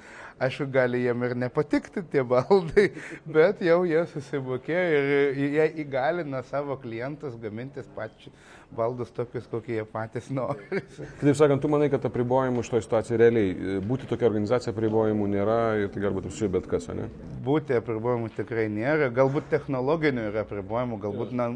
Aišku, 0.42 0.66
gali 0.74 1.02
jiem 1.04 1.22
ir 1.26 1.34
nepatikti 1.38 2.02
tie 2.12 2.24
baldai, 2.32 2.88
bet 3.26 3.62
jau 3.62 3.82
jie 3.88 4.02
susibokė 4.14 4.80
ir 4.96 5.12
jie 5.38 5.68
įgalina 5.84 6.42
savo 6.48 6.76
klientus 6.82 7.36
gamintis 7.40 7.88
pačius 7.96 8.34
baldus 8.76 9.12
tokius, 9.12 9.46
kokie 9.50 9.76
jie 9.76 9.84
patys 9.88 10.30
nori. 10.32 10.80
Kitaip 11.20 11.36
sakant, 11.36 11.60
tu 11.62 11.70
manai, 11.72 11.90
kad 11.92 12.04
apribojimų 12.08 12.64
šitoje 12.64 12.86
situacijoje 12.86 13.20
realiai 13.20 13.78
būti 13.84 14.08
tokia 14.10 14.28
organizacija 14.30 14.72
apribojimų 14.72 15.28
nėra 15.34 15.58
ir 15.82 15.92
tai 15.92 16.04
galbūt 16.06 16.30
apsižiūrė 16.30 16.54
bet 16.56 16.68
kas, 16.70 16.88
ne? 16.96 17.08
Būti 17.44 17.76
apribojimų 17.76 18.32
tikrai 18.38 18.68
nėra, 18.72 19.10
galbūt 19.14 19.50
technologinių 19.52 20.28
yra 20.30 20.46
apribojimų, 20.46 21.00
galbūt 21.04 21.36
na, 21.36 21.50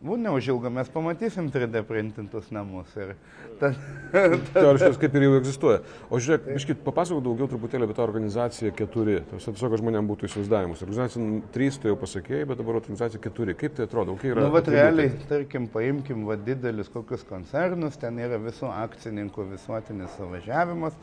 Bu, 0.00 0.16
neužilgo 0.20 0.68
mes 0.70 0.88
pamatysim 0.92 1.46
3D 1.48 1.80
printintus 1.88 2.50
namus. 2.52 2.90
Ir 3.00 3.14
ta, 3.60 3.70
ta, 4.12 4.24
Teoriškai 4.58 4.90
kaip 5.00 5.14
ir 5.16 5.24
jau 5.24 5.36
egzistuoja. 5.38 5.78
O 6.12 6.20
žiūrėk, 6.20 6.50
biškit, 6.50 6.82
papasakok 6.84 7.22
daugiau 7.24 7.48
truputėlį 7.48 7.88
apie 7.88 7.96
tą 7.96 8.04
organizaciją 8.04 8.74
4. 8.76 9.14
Tiesiog, 9.30 9.56
kad 9.56 9.80
žmonėms 9.80 10.10
būtų 10.10 10.28
įsivaizdavimus. 10.28 10.82
Organizacija 10.84 11.40
3 11.54 11.78
tai 11.80 11.92
jau 11.92 11.96
pasakėjai, 12.02 12.48
bet 12.50 12.60
dabar 12.60 12.80
organizacija 12.82 13.22
4. 13.24 13.56
Kaip 13.62 13.78
tai 13.78 13.86
atrodo? 13.88 14.18
Kokie 14.18 14.34
yra? 14.34 14.44
Na, 14.44 14.50
nu, 14.50 14.56
va, 14.58 14.62
realiai, 14.76 15.14
tarkim, 15.30 15.70
paimkim 15.72 16.28
va, 16.28 16.36
didelius 16.36 16.92
kokius 16.92 17.24
koncernus, 17.30 17.96
ten 18.02 18.20
yra 18.20 18.36
visų 18.44 18.68
akcininkų 18.74 19.48
visuotinis 19.54 20.12
suvažiavimas. 20.20 21.00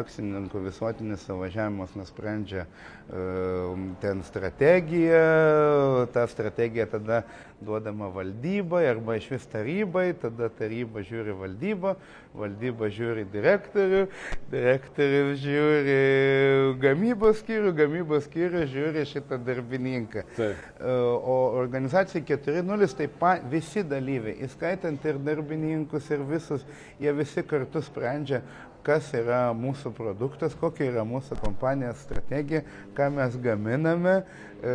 Akcininkų 0.00 0.64
visuotinis 0.64 1.26
suvažiavimas 1.26 1.92
nusprendžia 1.98 2.64
uh, 2.64 3.76
ten 4.00 4.24
strategiją, 4.24 5.22
ta 6.14 6.24
strategija 6.30 6.86
tada 6.88 7.24
duodama 7.60 8.08
valdybai 8.14 8.86
arba 8.88 9.16
iš 9.16 9.28
vis 9.34 9.44
tarybai, 9.52 10.10
tada 10.20 10.48
taryba 10.48 11.02
žiūri 11.04 11.34
valdybą, 11.36 11.94
valdyba 12.36 12.88
žiūri 12.94 13.26
direktorių, 13.32 14.02
direktorius 14.52 15.42
žiūri 15.42 15.96
gamybos 16.82 17.42
skyrių, 17.42 17.74
gamybos 17.76 18.26
skyrių 18.28 18.64
žiūri 18.70 19.04
šitą 19.10 19.40
darbininką. 19.44 20.24
Taip. 20.38 20.64
E, 20.80 20.96
o 21.20 21.36
organizacija 21.60 22.24
4.0 22.32 22.90
taip 23.02 23.20
pat 23.20 23.44
visi 23.52 23.84
dalyviai, 23.84 24.38
įskaitant 24.46 25.04
ir 25.10 25.20
darbininkus, 25.26 26.08
ir 26.14 26.24
visus, 26.28 26.64
jie 27.00 27.12
visi 27.16 27.44
kartu 27.44 27.84
sprendžia, 27.84 28.42
kas 28.86 29.10
yra 29.16 29.50
mūsų 29.56 29.92
produktas, 29.96 30.54
kokia 30.58 30.88
yra 30.90 31.04
mūsų 31.08 31.38
kompanijos 31.40 32.00
strategija, 32.04 32.62
ką 32.96 33.10
mes 33.16 33.36
gaminame, 33.42 34.20
e, 34.60 34.74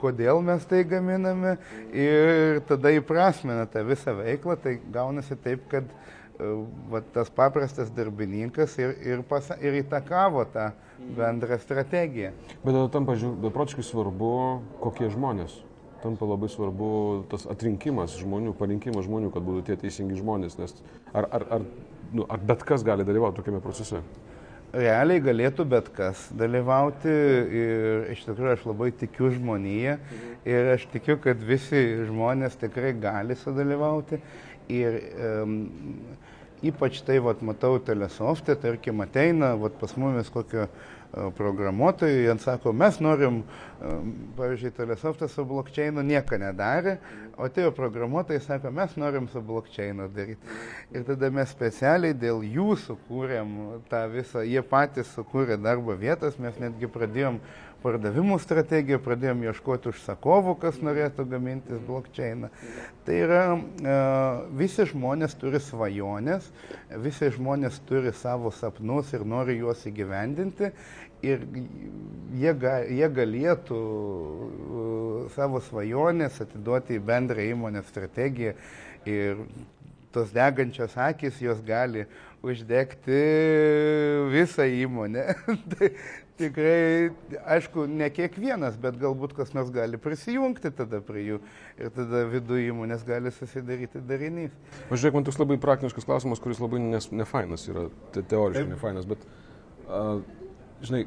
kodėl 0.00 0.42
mes 0.44 0.66
tai 0.68 0.84
gaminame 0.88 1.56
ir 1.92 2.62
tada 2.68 2.92
įprasmina 2.96 3.68
tą 3.70 3.84
visą 3.88 4.16
veiklą, 4.18 4.58
tai 4.62 4.78
gaunasi 4.94 5.38
taip, 5.44 5.64
kad 5.70 5.86
e, 5.86 6.50
va, 6.92 7.02
tas 7.14 7.30
paprastas 7.34 7.92
darbininkas 7.94 8.76
ir, 8.80 8.96
ir, 9.06 9.24
pasa, 9.28 9.58
ir 9.62 9.80
įtakavo 9.84 10.44
tą 10.52 10.70
bendrą 11.16 11.58
strategiją. 11.62 12.34
Bet 12.64 12.74
tada 12.74 12.88
tampa 12.92 13.16
beprotiškai 13.18 13.86
svarbu, 13.86 14.34
kokie 14.82 15.10
žmonės. 15.14 15.62
Tampa 15.98 16.28
labai 16.30 16.46
svarbu 16.50 16.88
tas 17.30 17.42
atrinkimas 17.50 18.14
žmonių, 18.20 18.52
parinkimas 18.58 19.06
žmonių, 19.08 19.32
kad 19.34 19.42
būtų 19.42 19.64
tie 19.66 19.76
teisingi 19.80 20.18
žmonės. 20.20 20.54
Nes 20.60 20.76
ar, 21.10 21.26
ar, 21.26 21.46
ar 21.56 21.64
nu, 22.12 22.26
ar 22.28 22.40
bet 22.50 22.64
kas 22.66 22.84
gali 22.86 23.06
dalyvauti 23.06 23.40
tokiame 23.40 23.60
procese? 23.64 24.02
Realiai 24.68 25.22
galėtų 25.24 25.64
bet 25.68 25.88
kas 25.96 26.26
dalyvauti 26.36 27.12
ir 27.60 28.10
iš 28.12 28.26
tikrųjų 28.26 28.52
aš 28.52 28.66
labai 28.68 28.90
tikiu 29.00 29.30
žmoniją 29.32 29.96
ir 30.48 30.72
aš 30.74 30.84
tikiu, 30.92 31.16
kad 31.24 31.40
visi 31.40 31.80
žmonės 32.08 32.58
tikrai 32.60 32.92
gali 33.00 33.36
sudalyvauti 33.40 34.20
ir 34.68 35.00
um, 35.16 35.56
ypač 36.60 37.00
tai, 37.06 37.16
vat, 37.24 37.40
matau, 37.40 37.78
telesoftė, 37.80 38.58
tarkim, 38.60 39.00
ateina, 39.00 39.54
vat, 39.56 39.78
pas 39.80 39.94
mumis 39.96 40.28
kokio 40.34 40.66
E, 40.66 40.97
programuotojai, 41.12 42.24
jie 42.24 42.34
sako, 42.38 42.72
mes 42.72 42.98
norim, 43.00 43.40
e, 43.40 43.92
pavyzdžiui, 44.36 44.72
telesoftas 44.76 45.32
su 45.32 45.44
blokčiainu 45.48 46.02
nieko 46.04 46.36
nedarė, 46.40 46.98
o 47.38 47.46
atėjo 47.48 47.72
programuotojai, 47.76 48.42
sako, 48.44 48.72
mes 48.76 48.96
norim 49.00 49.28
su 49.32 49.40
blokčiainu 49.40 50.08
daryti. 50.12 50.58
Ir 50.92 51.06
tada 51.08 51.30
mes 51.32 51.48
specialiai 51.54 52.16
dėl 52.16 52.44
jų 52.44 52.76
sukūrėm 52.84 53.56
tą 53.88 54.04
visą, 54.12 54.44
jie 54.44 54.62
patys 54.62 55.14
sukūrė 55.16 55.56
darbo 55.62 55.96
vietas, 55.96 56.36
mes 56.38 56.60
netgi 56.60 56.90
pradėjom 56.92 57.40
pardavimų 57.82 58.38
strategiją, 58.42 58.98
pradėjom 59.02 59.44
ieškoti 59.46 59.92
užsakovų, 59.92 60.54
kas 60.62 60.80
norėtų 60.82 61.26
gamintis 61.30 61.82
blokčeiną. 61.86 62.50
Tai 63.06 63.18
yra, 63.24 63.42
e, 63.54 63.96
visi 64.58 64.86
žmonės 64.90 65.36
turi 65.38 65.60
svajonės, 65.62 66.48
visi 67.04 67.30
žmonės 67.36 67.78
turi 67.88 68.12
savo 68.16 68.52
sapnus 68.54 69.14
ir 69.14 69.26
nori 69.28 69.58
juos 69.60 69.86
įgyvendinti 69.88 70.72
ir 71.22 71.46
jie, 72.38 72.52
ga, 72.58 72.78
jie 72.86 73.08
galėtų 73.14 73.78
e, 73.78 74.84
savo 75.34 75.62
svajonės 75.70 76.42
atiduoti 76.44 76.98
į 76.98 77.04
bendrą 77.06 77.46
įmonės 77.54 77.90
strategiją 77.92 78.54
ir 79.08 79.42
tos 80.14 80.32
degančios 80.34 80.96
akis 80.98 81.38
jos 81.42 81.60
gali 81.66 82.06
uždegti 82.42 83.18
visą 84.32 84.66
įmonę. 84.70 85.24
tai, 85.74 85.90
tikrai, 86.38 87.10
aišku, 87.56 87.86
ne 87.90 88.08
kiekvienas, 88.14 88.78
bet 88.80 88.98
galbūt 89.00 89.34
kas 89.36 89.52
nors 89.56 89.72
gali 89.74 89.98
prisijungti 90.00 90.70
tada 90.78 91.00
prie 91.04 91.24
jų 91.26 91.40
ir 91.80 91.92
tada 91.94 92.24
vidų 92.30 92.60
įmonės 92.68 93.04
gali 93.06 93.32
susidaryti 93.34 94.02
darinys. 94.06 94.54
Pažiūrėk, 94.92 95.18
man 95.18 95.26
toks 95.26 95.40
labai 95.42 95.58
praktiškas 95.62 96.06
klausimas, 96.08 96.42
kuris 96.42 96.62
labai 96.62 96.82
nefainas 96.82 97.66
yra, 97.70 97.88
te, 98.14 98.22
teoriškai 98.22 98.68
nefainas, 98.70 99.08
bet, 99.10 99.26
uh, 99.88 100.20
žinai, 100.84 101.06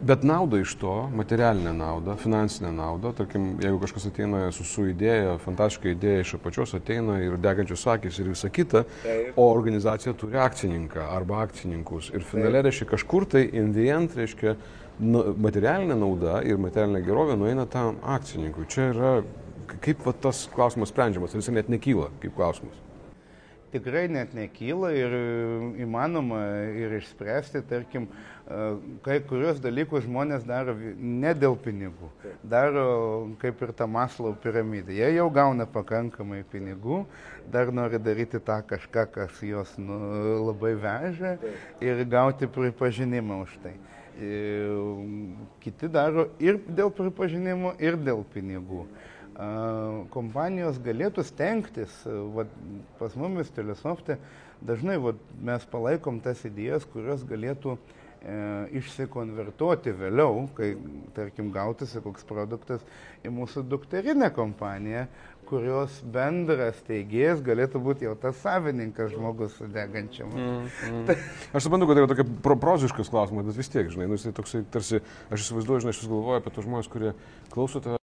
Bet 0.00 0.22
nauda 0.22 0.60
iš 0.62 0.76
to, 0.78 0.92
materialinė 1.10 1.72
nauda, 1.74 2.14
finansinė 2.20 2.70
nauda, 2.76 3.10
tarkim, 3.18 3.48
jeigu 3.62 3.80
kažkas 3.82 4.06
ateina 4.12 4.44
su, 4.54 4.62
su 4.66 4.84
idėja, 4.92 5.34
fantastiška 5.42 5.90
idėja 5.90 6.22
iš 6.22 6.34
apačios 6.38 6.74
ateina 6.78 7.16
ir 7.24 7.34
degančios 7.42 7.82
akis 7.90 8.20
ir 8.22 8.30
visa 8.30 8.50
kita, 8.54 8.84
Taip. 9.02 9.32
o 9.34 9.48
organizacija 9.50 10.14
turi 10.18 10.38
akcininką 10.38 11.02
arba 11.16 11.42
akcininkus. 11.42 12.12
Ir 12.14 12.26
finale 12.26 12.62
reiškia 12.68 12.92
kažkur 12.94 13.26
tai 13.34 13.48
in 13.50 13.72
the 13.74 13.88
end 13.90 14.14
reiškia 14.14 14.54
nu, 15.02 15.24
materialinė 15.34 15.98
nauda 15.98 16.42
ir 16.46 16.62
materialinė 16.62 17.02
gerovė 17.08 17.38
nueina 17.40 17.66
tam 17.66 17.98
akcininkui. 18.18 18.70
Čia 18.70 18.92
yra, 18.92 19.14
kaip 19.82 20.06
va, 20.06 20.14
tas 20.14 20.46
klausimas 20.54 20.94
sprendžiamas, 20.94 21.34
ar 21.34 21.42
jis 21.42 21.56
net 21.58 21.74
nekyla 21.74 22.12
kaip 22.22 22.38
klausimas 22.38 22.86
tikrai 23.72 24.06
net 24.10 24.32
nekyla 24.36 24.90
ir 24.96 25.14
įmanoma 25.84 26.40
ir 26.78 26.94
išspręsti, 26.98 27.62
tarkim, 27.68 28.08
kai 29.04 29.18
kurios 29.28 29.58
dalykus 29.60 30.06
žmonės 30.06 30.44
daro 30.48 30.72
ne 30.96 31.32
dėl 31.36 31.56
pinigų, 31.60 32.08
daro 32.48 32.84
kaip 33.42 33.60
ir 33.64 33.74
tą 33.76 33.88
maslau 33.90 34.32
piramidę. 34.40 34.94
Jie 34.96 35.10
jau 35.18 35.26
gauna 35.32 35.66
pakankamai 35.68 36.40
pinigų, 36.48 37.02
dar 37.52 37.72
nori 37.74 38.00
daryti 38.00 38.40
tą 38.40 38.62
kažką, 38.70 39.04
kas 39.12 39.42
juos 39.44 39.74
nu, 39.76 39.98
labai 40.46 40.72
veža 40.80 41.36
ir 41.84 42.00
gauti 42.08 42.48
pripažinimą 42.48 43.42
už 43.44 43.58
tai. 43.66 43.74
Kiti 45.60 45.92
daro 45.92 46.30
ir 46.40 46.62
dėl 46.64 46.90
pripažinimo, 46.90 47.76
ir 47.78 48.00
dėl 48.00 48.24
pinigų. 48.32 48.86
kompanijos 50.10 50.80
galėtų 50.82 51.22
stengtis, 51.22 51.92
va, 52.34 52.48
pas 52.98 53.12
mumis 53.14 53.52
Telesofte 53.54 54.16
dažnai 54.60 54.96
va, 54.98 55.12
mes 55.38 55.62
palaikom 55.70 56.18
tas 56.18 56.42
idėjas, 56.42 56.82
kurios 56.90 57.22
galėtų 57.22 57.76
e, 57.76 57.97
išsikonvertuoti 58.78 59.92
vėliau, 59.94 60.48
kai, 60.56 60.72
tarkim, 61.14 61.52
gautųsi 61.54 62.02
koks 62.02 62.26
produktas 62.26 62.82
į 63.22 63.30
mūsų 63.34 63.62
dukterinę 63.70 64.30
kompaniją, 64.34 65.06
kurios 65.48 66.00
bendras 66.12 66.80
teigėjas 66.88 67.40
galėtų 67.44 67.80
būti 67.82 68.08
jau 68.08 68.14
tas 68.20 68.36
savininkas 68.42 69.14
žmogus 69.14 69.54
su 69.56 69.68
degančiam. 69.72 70.32
Mm, 70.34 70.66
mm. 70.90 71.22
Aš 71.56 71.68
suprantu, 71.68 71.88
kad 71.88 71.96
tai 71.96 72.04
yra 72.04 72.10
tokia 72.10 72.26
pro 72.44 72.56
proziškas 72.60 73.12
klausimas, 73.12 73.46
bet 73.48 73.60
vis 73.60 73.72
tiek, 73.72 73.88
žinai, 73.92 74.08
nu, 74.10 74.18
jis 74.18 74.34
toksai 74.36 74.64
tarsi, 74.72 75.00
aš 75.30 75.46
įsivaizduoju, 75.46 75.84
žinai, 75.84 75.94
aš 75.94 76.02
vis 76.02 76.10
galvoju 76.10 76.40
apie 76.42 76.54
tos 76.54 76.66
žmonės, 76.66 76.90
kurie 76.92 77.14
klauso 77.54 77.82
tave, 77.84 78.00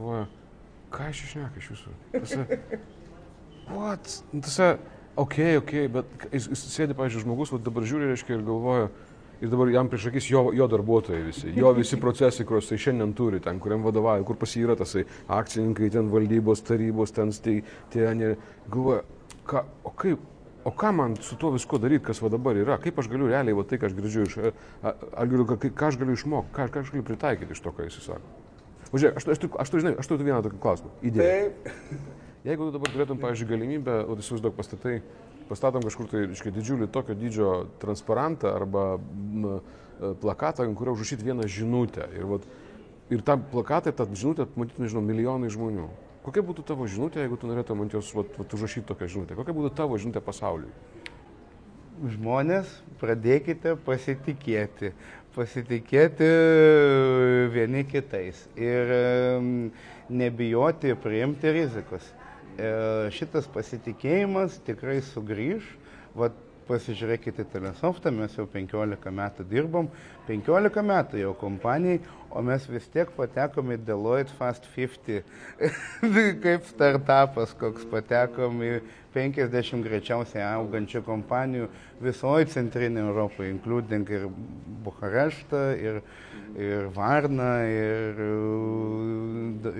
galvoja, 0.00 0.26
ką 0.92 1.06
aš 1.12 1.22
išneka 1.28 1.62
iš 1.62 1.70
jūsų. 1.72 1.94
Tasa, 2.18 2.44
what? 3.70 4.18
Nu, 4.34 4.42
tasa, 4.44 4.68
ok, 5.16 5.38
ok, 5.62 5.74
bet 5.96 6.28
jis, 6.28 6.50
jis 6.52 6.66
sėdi, 6.74 6.98
pavyzdžiui, 6.98 7.24
žmogus, 7.24 7.54
va 7.54 7.62
dabar 7.62 7.88
žiūri, 7.88 8.12
reiškia, 8.12 8.36
ir 8.36 8.46
galvoja, 8.50 8.92
ir 9.42 9.50
dabar 9.50 9.70
jam 9.74 9.88
prieš 9.90 10.08
akis 10.12 10.28
jo, 10.30 10.44
jo 10.54 10.66
darbuotojai 10.70 11.22
visi, 11.26 11.52
jo 11.56 11.72
visi 11.76 11.98
procesai, 12.00 12.46
kuriuos 12.46 12.68
jisai 12.68 12.84
šiandien 12.86 13.14
turi, 13.18 13.40
ten, 13.42 13.58
kuriam 13.62 13.82
vadovauja, 13.86 14.24
kur 14.26 14.38
pas 14.38 14.54
jį 14.54 14.66
yra 14.68 14.76
tasai 14.78 15.02
akcininkai, 15.26 15.90
ten 15.92 16.10
valdybos, 16.12 16.62
tarybos, 16.68 17.14
ten 17.16 17.34
tai, 17.44 17.56
ten, 17.92 18.22
galvoja, 18.70 19.02
ką, 19.50 19.64
o 19.88 19.94
kaip, 19.98 20.22
o 20.62 20.74
ką 20.78 20.92
man 20.94 21.18
su 21.26 21.36
tuo 21.40 21.50
viskuo 21.56 21.80
daryti, 21.82 22.04
kas 22.06 22.22
va 22.22 22.30
dabar 22.32 22.58
yra, 22.60 22.78
kaip 22.82 23.02
aš 23.02 23.10
galiu 23.10 23.32
realiai, 23.32 23.56
va 23.58 23.66
tai, 23.66 23.80
ką 23.82 23.90
aš 23.90 23.98
girdžiu 23.98 24.28
iš, 24.28 24.38
galiu, 24.82 25.48
ką, 25.50 25.58
ką 25.66 25.90
aš 25.90 25.98
galiu 26.04 26.16
išmokti, 26.18 26.54
ką, 26.54 26.70
ką 26.70 26.86
aš 26.86 26.94
galiu 26.94 27.06
pritaikyti 27.10 27.58
iš 27.58 27.64
to, 27.66 27.74
ką 27.74 27.88
jis 27.88 27.98
sako. 28.06 28.38
Važiuok, 28.92 29.18
aš, 29.18 29.26
aš, 29.32 29.38
aš, 29.48 29.60
aš, 29.64 29.78
žinai, 29.80 29.94
aš 29.98 30.10
turiu 30.10 30.28
vieną 30.28 30.42
tokį 30.44 30.58
klausimą. 30.62 30.92
Idėja. 31.08 31.48
Taip. 31.48 32.10
Jeigu 32.42 32.66
tu 32.66 32.72
dabar 32.74 32.90
turėtum, 32.90 33.20
pavyzdžiui, 33.22 33.46
galimybę, 33.52 34.00
o 34.10 34.16
įsivaizduok 34.18 34.56
pastatai, 34.56 34.96
pastatom 35.46 35.84
kažkur 35.86 36.08
tai, 36.10 36.24
reiškia, 36.26 36.50
didžiulį 36.56 36.88
tokio 36.90 37.14
dydžio 37.14 37.50
transparantą 37.78 38.50
arba 38.50 38.86
m, 38.98 39.44
e, 39.46 40.08
plakatą, 40.18 40.64
ant 40.66 40.74
kurio 40.78 40.96
užrašyti 40.96 41.28
vieną 41.28 41.46
žinutę. 41.46 42.08
Ir, 42.18 42.24
vat, 42.26 42.48
ir 43.14 43.22
tą 43.22 43.36
plakatą, 43.52 43.92
tą 43.94 44.08
žinutę 44.10 44.48
matytų, 44.58 44.82
nežinau, 44.82 45.02
milijonai 45.06 45.50
žmonių. 45.54 45.86
Kokia 46.26 46.42
būtų 46.48 46.64
tavo 46.66 46.88
žinutė, 46.90 47.22
jeigu 47.22 47.38
tu 47.38 47.50
norėtum 47.50 47.84
ant 47.84 47.94
jos 47.94 48.10
vat, 48.16 48.34
vat, 48.38 48.56
užrašyti 48.58 48.88
tokią 48.90 49.08
žinutę? 49.14 49.36
Kokia 49.38 49.54
būtų 49.54 49.70
tavo 49.78 49.98
žinutė 50.02 50.22
pasauliui? 50.26 50.72
Žmonės, 52.10 52.72
pradėkite 52.98 53.76
pasitikėti. 53.86 54.90
Pasitikėti 55.36 56.26
vieni 57.54 57.84
kitais 57.88 58.42
ir 58.58 58.90
nebijoti 60.10 60.96
priimti 60.98 61.54
rizikus. 61.54 62.10
E, 62.60 62.70
šitas 63.16 63.46
pasitikėjimas 63.52 64.58
tikrai 64.66 65.00
sugrįž. 65.12 65.68
Vat 66.18 66.36
pasižiūrėkite 66.68 67.44
telesoftą, 67.52 68.12
mes 68.14 68.34
jau 68.36 68.46
15 68.48 69.12
metų 69.16 69.46
dirbom, 69.50 69.88
15 70.28 70.84
metų 70.86 71.20
jau 71.20 71.32
kompanijai, 71.40 72.00
o 72.30 72.42
mes 72.44 72.66
vis 72.70 72.86
tiek 72.92 73.10
patekom 73.16 73.72
į 73.74 73.80
Deloitte 73.86 74.34
Fast 74.38 74.68
50, 74.76 75.24
kaip 76.44 76.68
startupas, 76.70 77.56
koks 77.58 77.88
patekom 77.90 78.62
į 78.62 78.72
50 79.14 79.84
greičiausiai 79.84 80.42
augančių 80.46 81.02
kompanijų 81.06 81.68
visoje 82.02 82.48
centrinėje 82.52 83.06
Europoje, 83.10 83.50
including 83.52 84.08
ir 84.10 84.28
Bukareštą, 84.84 85.62
ir, 85.78 86.00
ir 86.56 86.88
Varną, 86.96 87.50
ir, 87.68 88.22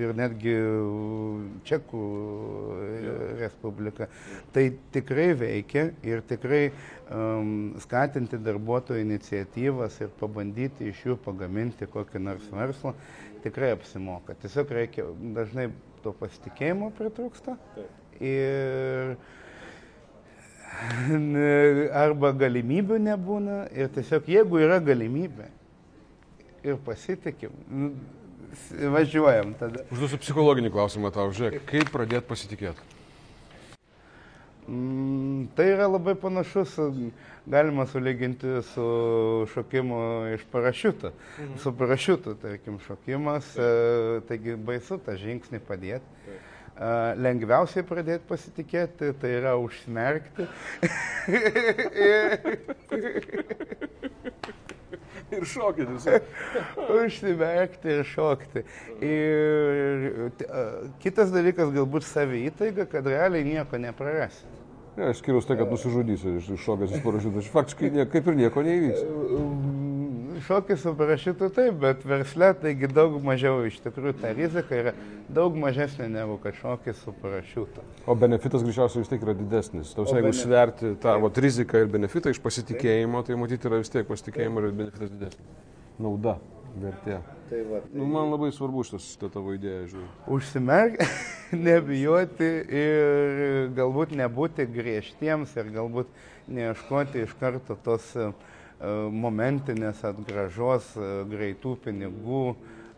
ir 0.05 0.15
netgi 0.19 0.57
Čekų 1.69 2.03
Respubliką. 3.41 4.09
Tai 4.55 4.67
tikrai 4.95 5.31
veikia 5.39 5.89
ir 6.07 6.23
tikrai 6.29 6.63
um, 6.69 7.73
skatinti 7.83 8.41
darbuotojų 8.43 9.07
iniciatyvas 9.07 9.99
ir 10.05 10.13
pabandyti 10.21 10.93
iš 10.93 11.07
jų 11.09 11.19
pagaminti 11.25 11.89
kokį 11.91 12.23
nors 12.29 12.53
verslą 12.53 12.95
tikrai 13.43 13.73
apsimoka. 13.75 14.37
Tiesiog 14.45 14.77
reikia 14.77 15.09
dažnai 15.35 15.71
to 16.05 16.15
pasitikėjimo 16.21 16.93
pritrūksta. 16.99 17.59
Taip 17.75 18.02
ir 18.23 19.17
arba 21.95 22.33
galimybių 22.35 22.99
nebūna 23.03 23.59
ir 23.77 23.91
tiesiog 23.95 24.31
jeigu 24.31 24.63
yra 24.63 24.81
galimybė 24.83 25.47
ir 26.67 26.79
pasitikim, 26.87 27.55
važiuojam 28.93 29.55
tada. 29.59 29.85
Užduosiu 29.95 30.19
psichologinį 30.23 30.73
klausimą 30.75 31.13
tau, 31.15 31.31
žiūrėk, 31.35 31.63
kaip 31.71 31.93
pradėti 31.95 32.29
pasitikėti? 32.29 32.91
Mm, 34.63 35.49
tai 35.59 35.73
yra 35.73 35.89
labai 35.91 36.15
panašus, 36.15 36.77
galima 37.51 37.87
sulyginti 37.91 38.61
su 38.69 38.87
šokimu 39.55 39.99
iš 40.37 40.47
parašiuto. 40.53 41.11
Mhm. 41.39 41.59
Su 41.63 41.75
parašiutu, 41.79 42.37
tarkim, 42.43 42.79
šokimas, 42.87 43.51
e, 43.59 44.23
taigi 44.29 44.55
baisu 44.55 45.01
tą 45.03 45.19
žingsnį 45.19 45.63
padėti. 45.67 46.19
Taip 46.27 46.52
lengviausiai 47.23 47.85
pradėti 47.87 48.25
pasitikėti, 48.29 49.13
tai 49.21 49.31
yra 49.39 49.53
užsmerkti. 49.61 50.47
ir 55.37 55.47
šokti. 55.49 55.87
Užsimerkti 56.93 57.95
ir 57.97 58.09
šokti. 58.09 58.65
Ir 59.05 60.33
kitas 61.03 61.33
dalykas 61.35 61.73
galbūt 61.75 62.07
savytaiga, 62.09 62.89
kad 62.91 63.09
realiai 63.09 63.47
nieko 63.47 63.81
neprarasi. 63.81 64.49
Ne, 64.93 65.09
išskyrus 65.15 65.47
tai, 65.49 65.57
kad 65.57 65.71
nusižudysi 65.73 66.35
iš 66.37 66.51
šokęs 66.67 66.99
iš 66.99 67.05
parašiuto. 67.05 67.45
Faktiškai 67.55 67.93
nie, 67.95 68.05
kaip 68.13 68.29
ir 68.29 68.37
nieko 68.43 68.65
neįvyks 68.67 69.07
šokis 70.47 70.83
su 70.83 70.93
parašiutu 70.97 71.49
taip, 71.55 71.75
bet 71.83 72.05
versle 72.05 72.53
taigi 72.61 72.89
daug 72.91 73.15
mažiau 73.25 73.63
iš 73.69 73.79
tikrųjų 73.85 74.15
ta 74.21 74.33
rizika 74.37 74.79
yra 74.79 74.93
daug 75.33 75.57
mažesnė 75.59 76.09
negu 76.13 76.39
kad 76.43 76.57
šokis 76.59 77.03
su 77.05 77.15
parašiutu. 77.23 77.85
O 78.07 78.17
benefitas 78.19 78.65
greičiausiai 78.65 79.05
vis 79.05 79.13
tiek 79.13 79.25
yra 79.25 79.35
didesnis. 79.39 79.93
Tau, 79.97 80.07
jeigu 80.09 80.29
benef... 80.29 80.41
sverti 80.41 80.95
tą 81.03 81.17
vat, 81.23 81.43
riziką 81.47 81.85
ir 81.85 81.93
benefitą 81.93 82.33
iš 82.33 82.43
pasitikėjimo, 82.45 83.23
tai 83.27 83.39
matyti 83.41 83.71
yra 83.71 83.83
vis 83.83 83.93
tiek 83.93 84.09
pasitikėjimo 84.09 84.63
ir 84.63 84.75
benefitas 84.83 85.13
didesnis. 85.15 85.63
Nauda, 86.03 86.39
vertė. 86.81 87.21
Tai 87.51 87.65
va, 87.69 87.83
tai... 87.85 87.97
Nu, 88.01 88.07
man 88.09 88.31
labai 88.33 88.53
svarbu 88.55 88.85
šitas 88.89 89.11
šitą 89.13 89.29
tavo 89.35 89.53
idėją, 89.57 89.83
žiūrėjau. 89.93 90.13
Užsimerk, 90.37 91.03
nebijoti 91.69 92.53
ir 92.83 93.75
galbūt 93.77 94.17
nebūti 94.19 94.67
griežtiems 94.73 95.53
ir 95.61 95.75
galbūt 95.75 96.13
neieškoti 96.53 97.27
iš 97.27 97.37
karto 97.41 97.77
tos 97.85 98.09
uh, 98.17 98.33
momentinės 99.13 100.03
atgražos, 100.07 100.93
e, 100.97 101.11
greitų 101.31 101.77
pinigų, 101.85 102.43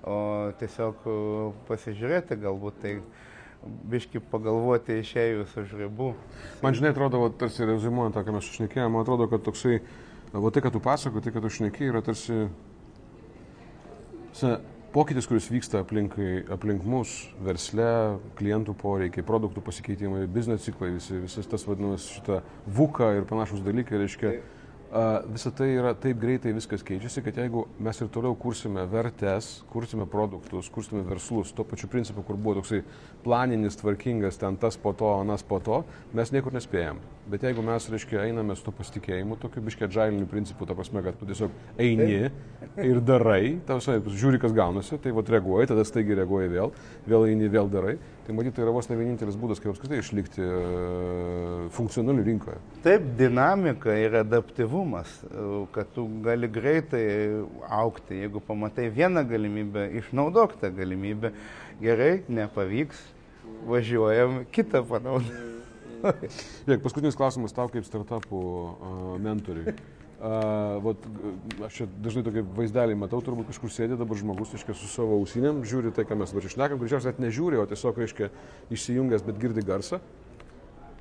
o 0.05 0.18
tiesiog 0.61 1.05
e, 1.09 1.16
pasižiūrėti 1.68 2.38
galbūt 2.40 2.81
tai 2.83 2.94
biški 3.64 4.20
pagalvoti 4.33 4.99
išėjus 5.01 5.55
už 5.61 5.75
ribų. 5.81 6.12
Man 6.64 6.77
žinai, 6.77 6.92
atrodo, 6.92 7.23
va, 7.23 7.31
tarsi 7.33 7.68
rezimuojant 7.68 8.16
tą, 8.16 8.25
ką 8.25 8.37
mes 8.37 8.51
išnekėjome, 8.53 8.92
man 8.92 9.05
atrodo, 9.05 9.29
kad 9.33 9.44
toksai, 9.44 9.81
va 10.33 10.53
tai, 10.53 10.64
kad 10.64 10.77
tu 10.77 10.83
pasako, 10.85 11.25
tai, 11.25 11.33
kad 11.33 11.44
tu 11.44 11.53
šnekėjai, 11.53 11.92
yra 11.92 12.05
tarsi 12.05 12.40
sa, 14.37 14.59
pokytis, 14.92 15.29
kuris 15.29 15.49
vyksta 15.53 15.81
aplinkai, 15.85 16.44
aplink 16.53 16.85
mus, 16.88 17.14
versle, 17.44 18.18
klientų 18.40 18.77
poreikiai, 18.81 19.25
produktų 19.27 19.64
pasikeitimai, 19.64 20.27
biznes 20.33 20.64
ciklai, 20.64 20.94
visi, 20.99 21.16
visas 21.25 21.49
tas 21.49 21.64
vadinamas 21.68 22.09
šitą 22.12 22.42
vuką 22.68 23.14
ir 23.18 23.29
panašus 23.29 23.64
dalykai, 23.64 24.01
reiškia. 24.05 24.35
Taip 24.35 24.63
Visą 24.95 25.51
tai 25.51 25.73
yra 25.75 25.91
taip 25.99 26.21
greitai 26.23 26.53
viskas 26.55 26.85
keičiasi, 26.87 27.25
kad 27.27 27.39
jeigu 27.41 27.65
mes 27.83 27.99
ir 27.99 28.11
toliau 28.15 28.37
kursime 28.39 28.85
vertes, 28.87 29.49
kursime 29.73 30.07
produktus, 30.07 30.69
kursime 30.71 31.03
verslus, 31.09 31.51
tuo 31.51 31.67
pačiu 31.67 31.91
principu, 31.91 32.23
kur 32.23 32.39
buvo 32.39 32.61
toksai 32.61 32.85
planinis, 33.25 33.75
tvarkingas, 33.81 34.39
ten 34.39 34.55
tas 34.61 34.79
po 34.79 34.93
to, 34.95 35.11
anas 35.19 35.43
po 35.43 35.59
to, 35.59 35.81
mes 36.15 36.31
niekur 36.31 36.55
nespėjam. 36.55 37.03
Bet 37.27 37.43
jeigu 37.43 37.65
mes, 37.67 37.89
reiškia, 37.91 38.23
einame 38.29 38.55
su 38.55 38.69
to 38.69 38.75
pasitikėjimu, 38.77 39.41
tokiu 39.43 39.65
biškiai 39.67 39.91
džailiniu 39.91 40.31
principu, 40.31 40.69
ta 40.69 40.77
prasme, 40.79 41.03
kad 41.03 41.19
tu 41.19 41.27
tiesiog 41.27 41.55
eini 41.81 42.29
ir 42.85 43.01
darai, 43.03 43.57
tau 43.67 43.81
žiūri, 43.83 44.39
kas 44.43 44.55
gaunasi, 44.55 45.01
tai 45.03 45.15
vad 45.17 45.33
reaguoji, 45.33 45.73
tada 45.73 45.87
staigiai 45.89 46.21
reaguoji 46.21 46.53
vėl, 46.53 46.75
vėl 47.09 47.33
eini, 47.33 47.51
vėl 47.51 47.73
darai. 47.73 47.97
Tai 48.25 48.33
matyt, 48.33 48.55
tai 48.57 48.63
yra 48.65 48.73
vos 48.73 48.87
ne 48.89 48.97
vienintelis 48.97 49.37
būdas, 49.37 49.59
kaip 49.61 49.75
apskritai 49.75 49.99
išlikti 50.01 50.41
e, 50.41 50.53
funkcionaliu 51.77 52.25
rinkoje. 52.25 52.57
Taip, 52.85 53.11
dinamika 53.19 53.93
ir 54.01 54.17
adaptyvumas, 54.23 54.84
kad 55.75 55.90
tu 55.97 56.07
gali 56.25 56.49
greitai 56.53 57.05
aukti. 57.68 58.20
Jeigu 58.23 58.42
pamatai 58.44 58.90
vieną 58.94 59.25
galimybę, 59.29 59.88
išnaudok 60.01 60.59
tą 60.61 60.70
galimybę. 60.75 61.33
Gerai, 61.83 62.23
nepavyks, 62.29 63.01
važiuojam, 63.68 64.44
kitą 64.55 64.85
panaudojam. 64.88 65.51
Žiūrėk, 66.66 66.83
paskutinis 66.85 67.16
klausimas 67.16 67.55
tau 67.57 67.70
kaip 67.73 67.87
startupų 67.87 68.40
uh, 68.40 69.05
mentoriui. 69.25 69.75
Uh, 70.25 70.79
vat, 70.81 71.07
aš 71.66 71.81
čia 71.81 71.87
dažnai 72.01 72.23
tokį 72.25 72.44
vaizdelį 72.57 72.94
matau, 72.97 73.18
turbūt 73.25 73.51
kažkur 73.51 73.73
sėdė 73.73 73.99
dabar 74.01 74.16
žmogus, 74.16 74.55
reiškia, 74.55 74.77
su 74.79 74.88
savo 74.88 75.18
ausinėm, 75.18 75.61
žiūri 75.68 75.92
tai, 75.92 76.07
ką 76.09 76.16
mes 76.16 76.33
dabar 76.33 76.47
išnekam, 76.49 76.81
greičiausiai 76.81 77.12
net 77.12 77.20
nežiūri, 77.27 77.59
o 77.61 77.66
tiesiog, 77.68 77.99
reiškia, 78.01 78.31
išsijungęs, 78.73 79.25
bet 79.27 79.40
girdi 79.42 79.64
garsą. 79.66 80.01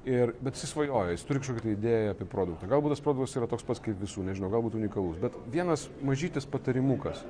Ir, 0.04 0.34
bet 0.44 0.58
jis 0.60 0.74
svajoja, 0.74 1.13
jis 1.13 1.22
turi 1.24 1.39
kažkokią 1.39 1.62
tai 1.63 1.74
idėją 1.78 2.12
apie 2.12 2.26
produktą. 2.28 2.68
Galbūt 2.68 2.92
tas 2.92 3.02
produktas 3.04 3.38
yra 3.39 3.48
toks 3.48 3.63
pats 3.63 3.80
kaip 3.84 4.02
visų, 4.02 4.26
nežinau, 4.28 4.50
galbūt 4.52 4.76
unikalus. 4.76 5.16
Bet 5.22 5.38
vienas 5.54 5.86
mažytis 6.04 6.48
patarimukas, 6.50 7.22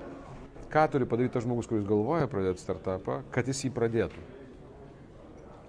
ką 0.74 0.88
turi 0.96 1.06
padaryti 1.10 1.36
tas 1.36 1.46
žmogus, 1.46 1.70
kuris 1.70 1.86
galvoja 1.86 2.26
pradėti 2.32 2.64
startupą, 2.64 3.20
kad 3.36 3.52
jis 3.52 3.62
jį 3.68 3.72
pradėtų. 3.78 4.26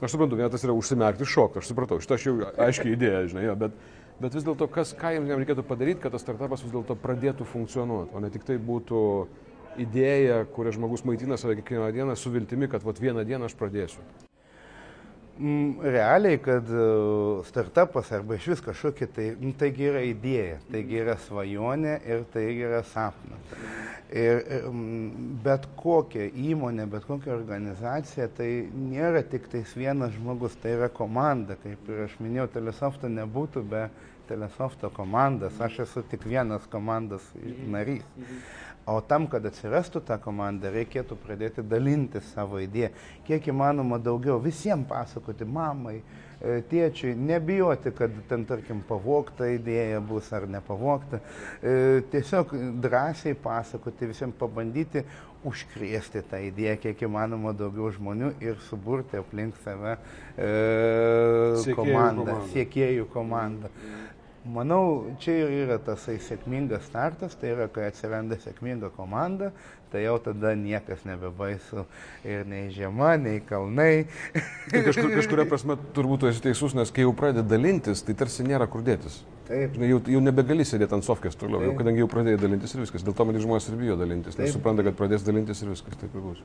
Aš 0.01 0.17
suprantu, 0.17 0.41
vienas 0.41 0.65
yra 0.65 0.79
užsimerkti 0.81 1.29
šokti, 1.29 1.61
aš 1.61 1.71
supratau, 1.75 2.01
šitą 2.01 2.17
aš 2.17 2.27
jau 2.31 2.37
aiškiai 2.65 2.97
idėją, 2.97 3.23
žinai, 3.35 3.47
jo, 3.51 3.61
bet, 3.61 3.77
bet 4.25 4.41
vis 4.41 4.49
dėlto, 4.49 4.73
kas, 4.73 4.97
ką 4.97 5.13
jiems 5.19 5.37
reikėtų 5.45 5.69
padaryti, 5.69 6.01
kad 6.03 6.17
tas 6.17 6.25
startupas 6.25 6.65
vis 6.65 6.73
dėlto 6.73 6.97
pradėtų 7.05 7.45
funkcionuoti, 7.53 8.17
o 8.17 8.25
ne 8.25 8.33
tik 8.33 8.49
tai 8.49 8.57
būtų 8.57 9.01
idėja, 9.85 10.45
kurią 10.57 10.79
žmogus 10.79 11.05
maitina 11.05 11.37
save 11.41 11.61
kiekvieną 11.61 11.93
dieną 11.93 12.17
su 12.17 12.33
viltimi, 12.33 12.69
kad 12.73 12.85
vat 12.85 13.01
vieną 13.01 13.29
dieną 13.29 13.53
aš 13.53 13.61
pradėsiu. 13.61 14.05
Realiai, 15.83 16.39
kad 16.39 16.69
e, 16.71 16.83
startupas 17.49 18.13
arba 18.15 18.37
iš 18.39 18.47
vis 18.53 18.61
kažkokia, 18.63 19.09
tai 19.11 19.25
nu, 19.41 19.51
taigi 19.59 19.89
yra 19.89 20.05
idėja, 20.07 20.61
taigi 20.71 21.01
yra 21.03 21.17
svajonė 21.25 21.97
ir 22.07 22.23
tai 22.31 22.45
yra 22.53 22.85
sapnas. 22.87 23.57
Ir 24.15 24.45
bet 25.43 25.67
kokia 25.81 26.29
įmonė, 26.31 26.87
bet 26.93 27.09
kokia 27.09 27.33
organizacija, 27.35 28.29
tai 28.37 28.49
nėra 28.71 29.25
tik 29.27 29.49
tais 29.51 29.75
vienas 29.75 30.15
žmogus, 30.15 30.55
tai 30.63 30.77
yra 30.77 30.87
komanda. 30.87 31.59
Kaip 31.65 31.91
ir 31.91 32.05
aš 32.07 32.15
minėjau, 32.23 32.53
Telesofto 32.55 33.11
nebūtų 33.11 33.65
be 33.75 33.89
Telesofto 34.29 34.89
komandas, 34.95 35.59
aš 35.61 35.83
esu 35.89 36.05
tik 36.15 36.29
vienas 36.31 36.69
komandos 36.71 37.27
narys. 37.75 38.07
O 38.85 38.99
tam, 39.01 39.25
kad 39.33 39.47
atsirastų 39.49 40.03
ta 40.05 40.19
komanda, 40.21 40.69
reikėtų 40.73 41.17
pradėti 41.23 41.63
dalintis 41.65 42.27
savo 42.35 42.61
idėją. 42.61 42.91
Kiek 43.25 43.49
įmanoma 43.49 43.97
daugiau 43.97 44.37
visiems 44.45 44.85
pasakoti, 44.91 45.47
mamai, 45.49 46.03
e, 46.03 46.59
tėčiui, 46.69 47.15
nebijoti, 47.17 47.95
kad 47.97 48.13
ten, 48.29 48.45
tarkim, 48.45 48.83
pavokta 48.85 49.49
idėja 49.55 50.03
bus 50.05 50.29
ar 50.37 50.45
nepavokta. 50.53 51.23
E, 51.65 52.03
tiesiog 52.13 52.53
drąsiai 52.85 53.33
pasakoti, 53.41 54.11
visiems 54.13 54.37
pabandyti 54.41 55.07
užkrėsti 55.49 56.21
tą 56.29 56.43
idėją, 56.51 56.77
kiek 56.85 57.07
įmanoma 57.09 57.55
daugiau 57.57 57.89
žmonių 57.93 58.35
ir 58.45 58.61
suburti 58.69 59.17
aplink 59.21 59.57
save 59.65 59.97
e, 60.37 61.73
komandą, 61.73 62.43
siekėjų 62.53 63.09
komandą. 63.17 63.73
Manau, 64.45 65.17
čia 65.25 65.39
ir 65.41 65.53
yra 65.63 65.79
tasai 65.81 66.19
sėkmingas 66.21 66.85
startas, 66.91 67.33
tai 67.41 67.55
yra, 67.55 67.65
kai 67.73 67.87
atsiranda 67.89 68.37
sėkminga 68.37 68.91
komanda, 68.93 69.55
tai 69.95 70.03
jau 70.03 70.17
tada 70.19 70.57
niekas 70.59 71.05
nebebaisu 71.07 71.85
ir 72.27 72.43
nei 72.51 72.67
žiema, 72.75 73.15
nei 73.21 73.39
kalnai. 73.47 74.09
Tai 74.73 74.83
kažkur, 74.89 75.13
kažkuria 75.21 75.47
prasme 75.47 75.79
turbūt 75.95 76.27
esi 76.33 76.43
teisus, 76.49 76.75
nes 76.75 76.91
kai 76.91 77.07
jau 77.07 77.15
pradedi 77.15 77.47
dalintis, 77.55 78.03
tai 78.03 78.19
tarsi 78.19 78.47
nėra 78.47 78.67
kur 78.71 78.83
dėtis. 78.83 79.23
Taip. 79.45 79.75
Žinai, 79.77 79.89
jau, 79.91 79.99
jau 80.09 80.21
nebegali 80.25 80.65
sėdėti 80.65 80.97
ant 80.97 81.05
sofkės 81.05 81.37
toliau, 81.37 81.59
Taip. 81.61 81.69
jau 81.69 81.77
kadangi 81.77 82.01
jau 82.01 82.07
pradėjai 82.09 82.39
dalintis 82.41 82.73
ir 82.73 82.81
viskas. 82.81 83.03
Dėl 83.05 83.13
to 83.17 83.27
man 83.29 83.37
žmonės 83.37 83.67
ir 83.69 83.77
bijo 83.77 83.97
dalintis, 84.01 84.39
nes 84.39 84.47
Taip. 84.49 84.55
supranta, 84.57 84.85
kad 84.87 84.97
pradės 84.97 85.27
dalintis 85.27 85.61
ir 85.61 85.69
viskas. 85.69 85.99
Taip 86.01 86.15
ir 86.17 86.23
bus. 86.25 86.41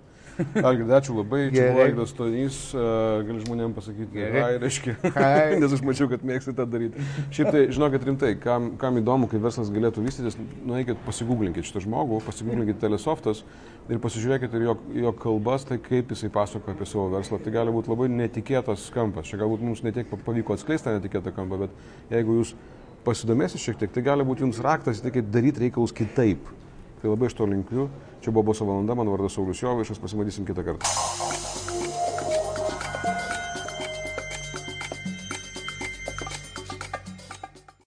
Algirdai, 0.59 0.97
ačiū 0.97 1.15
labai. 1.15 1.39
Čia 1.53 1.69
buvo 1.69 1.85
Aidas 1.85 2.11
Stonys, 2.11 2.57
uh, 2.75 3.21
gali 3.27 3.39
žmonėms 3.45 3.77
pasakyti, 3.77 4.25
ai, 4.27 4.57
reiškia. 4.59 4.97
nes 5.61 5.77
aš 5.77 5.83
mačiau, 5.87 6.09
kad 6.11 6.25
mėgsti 6.27 6.55
tą 6.57 6.67
daryti. 6.67 7.07
Šiaip 7.35 7.53
tai, 7.55 7.63
žinokit 7.71 8.07
rimtai, 8.09 8.33
kam, 8.43 8.73
kam 8.81 8.99
įdomu, 8.99 9.31
kaip 9.31 9.47
verslas 9.47 9.71
galėtų 9.71 10.03
vystytis, 10.03 10.35
nueikit, 10.67 10.99
pasigūglinkit 11.07 11.71
šitą 11.71 11.85
žmogų, 11.87 12.19
pasigūglinkit 12.27 12.83
telesoftas 12.83 13.38
ir 13.89 14.01
pasižiūrėkit 14.01 14.53
ir 14.57 14.65
jo, 14.67 14.75
jo 15.05 15.13
kalbas, 15.17 15.65
tai 15.67 15.79
kaip 15.81 16.11
jisai 16.13 16.29
pasakoja 16.33 16.75
apie 16.77 16.87
savo 16.89 17.07
verslą. 17.13 17.39
Tai 17.41 17.53
gali 17.53 17.73
būti 17.73 17.91
labai 17.91 18.09
netikėtas 18.13 18.89
kampas. 18.93 19.29
Čia 19.29 19.41
galbūt 19.41 19.63
mums 19.65 19.83
netiek 19.85 20.09
pavyko 20.25 20.57
atskleisti 20.57 20.89
tą 20.89 20.97
netikėtą 20.97 21.33
kampą, 21.35 21.63
bet 21.65 22.13
jeigu 22.13 22.39
jūs 22.39 22.53
pasidomėsit 23.05 23.63
šiek 23.63 23.79
tiek, 23.81 23.93
tai 23.95 24.05
gali 24.05 24.27
būti 24.27 24.45
jums 24.45 24.61
raktas 24.63 25.01
į 25.01 25.07
tai, 25.07 25.15
kaip 25.17 25.31
daryti 25.33 25.65
reikalus 25.65 25.95
kitaip. 25.95 26.51
Tai 26.99 27.13
labai 27.13 27.31
iš 27.31 27.37
to 27.39 27.47
linkiu. 27.47 27.87
Čia 28.19 28.35
buvo 28.35 28.51
Boso 28.51 28.67
valanda, 28.67 28.97
mano 28.99 29.15
vardas 29.15 29.39
Saulis 29.39 29.63
Jovaišas, 29.63 30.03
pasimatysim 30.03 30.47
kitą 30.47 30.67
kartą. 30.67 31.58